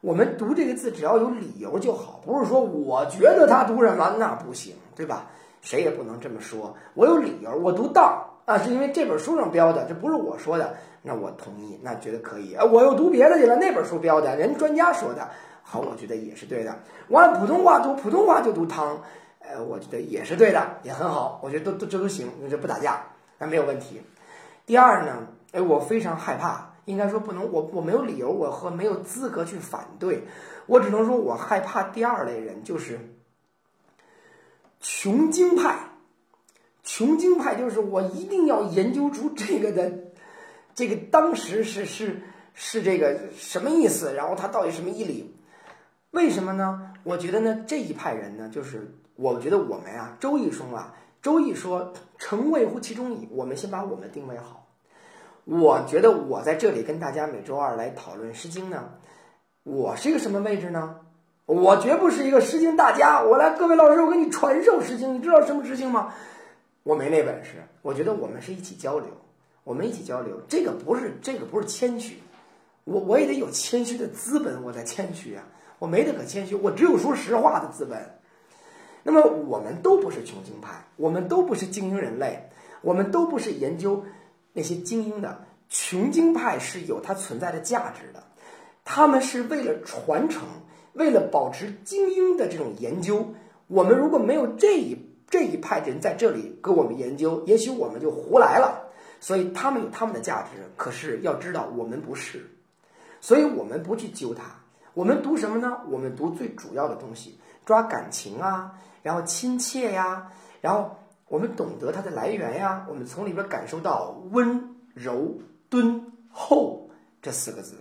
[0.01, 5.27] 我们读这个字只要有理由就好，不是说我觉得他读什么那不行，对吧？
[5.61, 10.73] 谁也不能这么说，我有理由，我读道啊，是因为这本书上标的，这不是我说的。
[11.01, 12.55] 那我同意，那觉得可以。
[12.71, 15.27] 我又读别的去了，那本书标的，人专家说的，
[15.63, 16.73] 好，我觉得也是对的。
[17.07, 19.01] 我按普通话读，普通话就读汤，
[19.39, 21.39] 呃，我觉得也是对的，也很好。
[21.43, 23.01] 我觉得都都这都行，这不打架，
[23.37, 24.01] 那没有问题。
[24.65, 30.23] 第二呢，哎，我非常害怕，应该说不能，我我没有理由，我和没有资格去反对，
[30.65, 32.99] 我只能说我害怕第二类人，就是
[34.79, 35.85] 穷经派。
[36.83, 39.93] 穷经派就是我一定要研究出这个的。
[40.73, 42.21] 这个当时是是
[42.53, 44.13] 是这个什么意思？
[44.13, 45.35] 然后他到底什么义理？
[46.11, 46.93] 为什么呢？
[47.03, 53.27] 我觉得呢，这一派人呢，就是我觉得我们啊，《周易》中啊，《周易》说“成谓乎其中矣”。
[53.31, 54.58] 我们先把我们定位好。
[55.49, 58.87] 我觉得我在这里跟大家每周二来讨论《诗经》呢，
[59.63, 60.97] 我是一个什么位置呢？
[61.47, 63.23] 我绝不是一个《诗经》大家。
[63.23, 66.13] 我来，各位老师，我给你传授《诗经》，你知道什么《诗经》吗？
[66.83, 67.63] 我没那本事。
[67.81, 69.09] 我觉得我们是一起交流。
[69.63, 72.21] 我们一起交流，这个不是这个不是谦虚，
[72.83, 75.43] 我我也得有谦虚的资本，我才谦虚啊，
[75.79, 77.99] 我没得可谦虚，我只有说实话的资本。
[79.01, 82.49] 那么我们都不是穷经派，我们都不是精英人类，
[82.81, 84.03] 我们都不是研究
[84.53, 88.23] 那些精英的穷经派是有它存在的价值的，
[88.83, 90.43] 他们是为了传承，
[90.93, 93.33] 为了保持精英的这种研究。
[93.67, 94.97] 我们如果没有这一
[95.29, 98.89] 这一派人在这里跟我们研究，也许我们就胡来了。
[99.21, 102.49] 所以他们有他们的价值，可是要知道我们不是，
[103.19, 104.43] 所以我们不去揪它。
[104.93, 105.81] 我们读什么呢？
[105.89, 108.73] 我们读最主要的东西，抓感情啊，
[109.03, 110.31] 然后亲切呀，
[110.61, 110.97] 然后
[111.29, 115.37] 我们懂得它的来源呀，我们从里边感受到温柔、
[115.69, 116.89] 敦厚
[117.21, 117.75] 这四个字。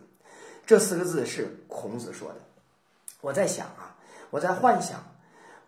[0.65, 2.37] 这四个字是孔子说的。
[3.23, 3.97] 我在想啊，
[4.31, 5.01] 我在幻想，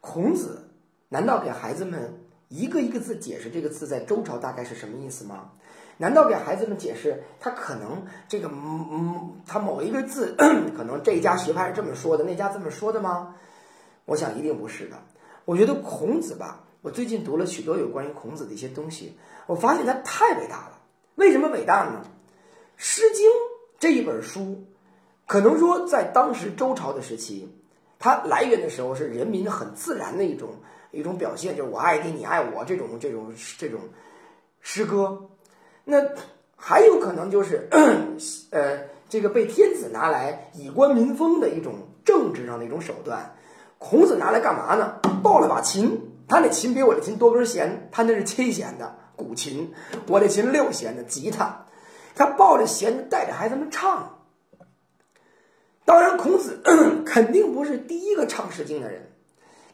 [0.00, 0.68] 孔子
[1.08, 5.52] 难道给孩子们一个一个字解释这个字在周朝大概是什么意思吗？
[5.96, 10.34] 难道给孩子们解释他可能这个嗯嗯，他某一个字
[10.76, 13.34] 可能这一家学派是这么说的，那家这么说的吗？
[14.04, 14.96] 我想一定不是的。
[15.44, 19.14] 我觉得孔子吧，我最近读了许多有关于孔子的一些东西，
[19.46, 20.80] 我发现他太伟大了。
[21.16, 22.00] 为什么伟大呢？
[22.76, 23.28] 《诗经》
[23.78, 24.64] 这一本书，
[25.26, 27.54] 可能说在当时周朝的时期，
[27.98, 30.48] 它来源的时候是人民很自然的一种
[30.90, 33.80] 一种表现，就是我爱你，你爱我这种这种这种
[34.60, 35.28] 诗歌。
[35.84, 36.02] 那
[36.56, 37.68] 还有可能就是，
[38.50, 38.78] 呃，
[39.10, 41.74] 这个被天子拿来以官民风的一种
[42.06, 43.36] 政治上的一种手段。
[43.76, 44.98] 孔子拿来干嘛呢？
[45.22, 49.74] 抱了把琴，他那琴比我的琴多根弦，他那是七弦的古琴，
[50.06, 51.66] 我的琴六弦的吉他。
[52.14, 54.20] 他抱着弦带着孩子们唱。
[55.84, 56.62] 当然，孔子
[57.04, 59.10] 肯定不是第一个唱《诗经》的人，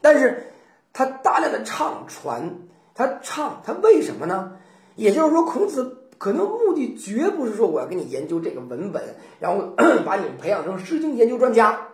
[0.01, 0.51] 但是
[0.95, 2.61] 他大量的唱传，
[2.95, 4.57] 他唱他为什么呢？
[4.95, 6.05] 也就是说，孔子。
[6.19, 9.75] 可能目的绝不是说我要跟你研究这个文本，然后
[10.07, 11.89] 把你们培养成《诗经》研究专家。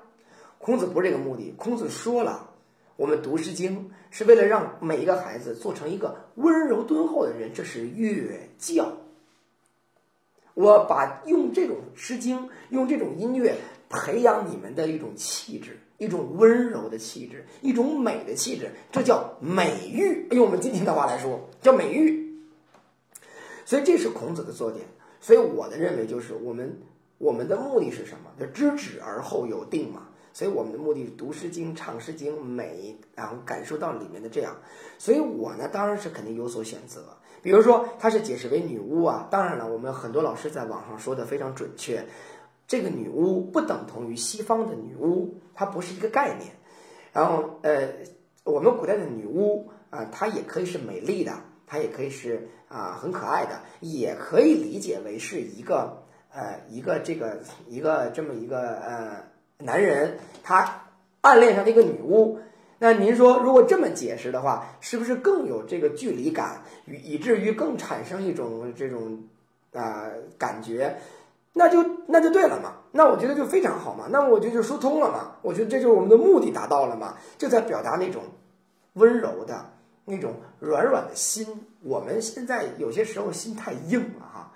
[0.58, 1.52] 孔子不是这个目的。
[1.58, 2.50] 孔子说了，
[2.97, 3.78] 我们读《诗经》
[4.11, 8.93] 是为了让每一个孩子做成一个温柔敦厚的人，这是乐教。
[10.55, 12.38] 我把用这种《诗经》，
[12.68, 13.57] 用这种音乐
[13.88, 20.28] 培养你们的一种气质，一种温柔的气质，一种美的气质，这叫美育。
[20.30, 22.30] 用我们今天的话来说，叫美育。
[23.64, 24.84] 所以这是孔子的作点。
[25.20, 26.78] 所以我的认为就是，我们
[27.16, 28.30] 我们的目的是什么？
[28.38, 30.09] 就知止而后有定嘛。
[30.32, 34.56] 所以我们的目的是读《诗经》、唱《诗经》，美，然后感受到里面的这样。
[34.98, 37.04] 所以我呢，当然是肯定有所选择。
[37.42, 39.28] 比如说，它是解释为女巫啊。
[39.30, 42.02] 当然了，我们很多老师在网上说的非常准确，
[42.66, 46.52] 这个女巫不等同于西方的女巫，它不是一个概念。
[47.12, 47.88] 然后，呃，
[48.44, 51.32] 我们古代的女巫啊，她也可以是美丽的，
[51.66, 56.02] 她也可以是啊很可爱的，也可以理解为是一个
[56.32, 59.32] 呃一个这个一个这么一个呃。
[59.59, 60.88] 男人他
[61.20, 62.38] 暗恋上了一个女巫，
[62.78, 69.22] 那您说如果这么解释的话，是不是更有这个距离感，以以至于更产生一种这种
[69.72, 70.96] 啊感觉？
[71.55, 78.22] 那就那就对了嘛，那我觉得就非常好嘛，那我觉得就疏通了嘛，我觉得这就是我们的目的达到了嘛，就在表达那种
[78.94, 79.70] 温柔的
[80.07, 81.46] 那种软软的心。
[81.82, 84.53] 我们现在有些时候心太硬了哈，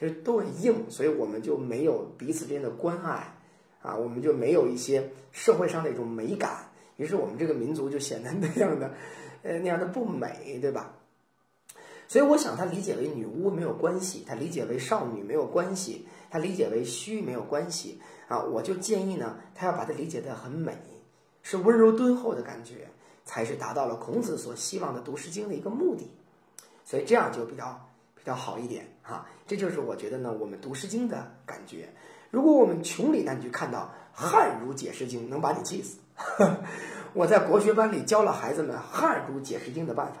[0.00, 3.34] 就是都很硬，所以我们就没有彼此之间的关爱。
[3.82, 8.90] 啊，我们就没有一些社会上的一种美感，于是我们这个民族就显得那样的，
[9.42, 10.94] 呃，那样的不美，对吧？
[12.08, 18.42] 所以我想，他理解为女巫没有关系，他理解为少女没有关系，他理解为虚没有关系啊。
[18.42, 20.76] 我就建议呢，他要把它理解的很美，
[21.42, 22.86] 是温柔敦厚的感觉，
[23.24, 26.10] 才是达到了孔子所希望的读《诗经》的一个目的。
[26.84, 29.26] 所以这样就比较比较好一点哈。
[29.46, 31.88] 这就是我觉得呢，我们读《诗经》的感觉。
[32.32, 35.98] 如果我们穷理难局看到汉儒解释经，能把你气死。
[37.12, 40.14] 我在国学班里教了孩子们汉儒解释经的办法，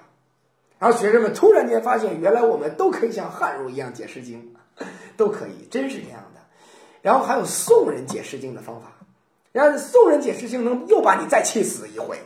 [0.78, 4.54] 然后学生们突然间发现，原来我们都可以像汉儒一样解释经，
[5.16, 6.40] 都可以，真是这样的。
[7.00, 8.92] 然后还有宋人解释经的方法，
[9.52, 12.18] 然后宋人解释经能又把你再气死一回，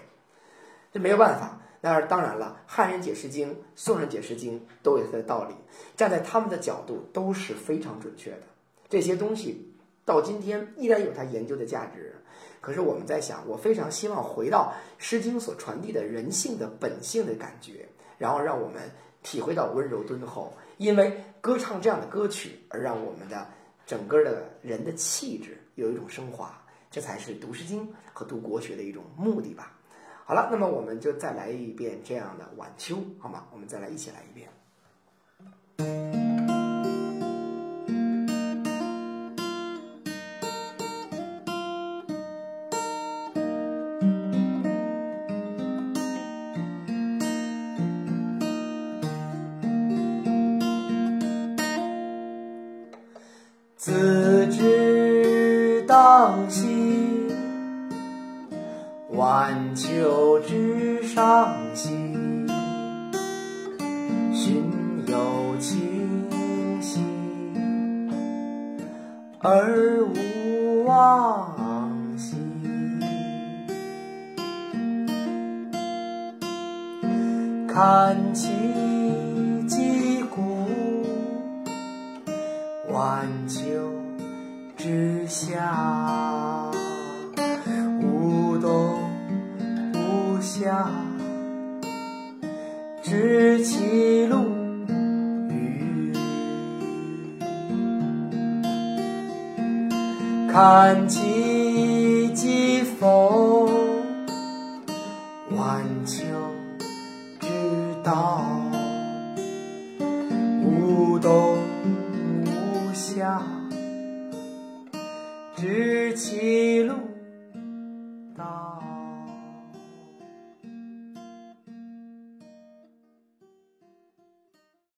[0.92, 1.60] 这没有办法。
[1.80, 5.54] 那当然了，汉人解释经、宋人解释经都有它的道理，
[5.96, 8.42] 站在他们的角度都是非常准确的。
[8.88, 9.72] 这些东西。
[10.06, 12.14] 到今天依然有它研究的价值，
[12.60, 14.72] 可是我们在想，我非常希望回到
[15.04, 18.80] 《诗经》所传递的人性的本性的感觉，然后让我们
[19.24, 23.48] 体会到温柔敦厚，因为歌唱这样的歌曲而让我们的
[23.84, 26.56] 整个的人的气质有一种升华，
[26.88, 29.76] 这才是读《诗经》和读国学的一种目的吧。
[30.24, 33.44] 好了，那么我们就再来一遍这样的《晚秋》，好吗？
[33.52, 36.25] 我们再来一起来一遍。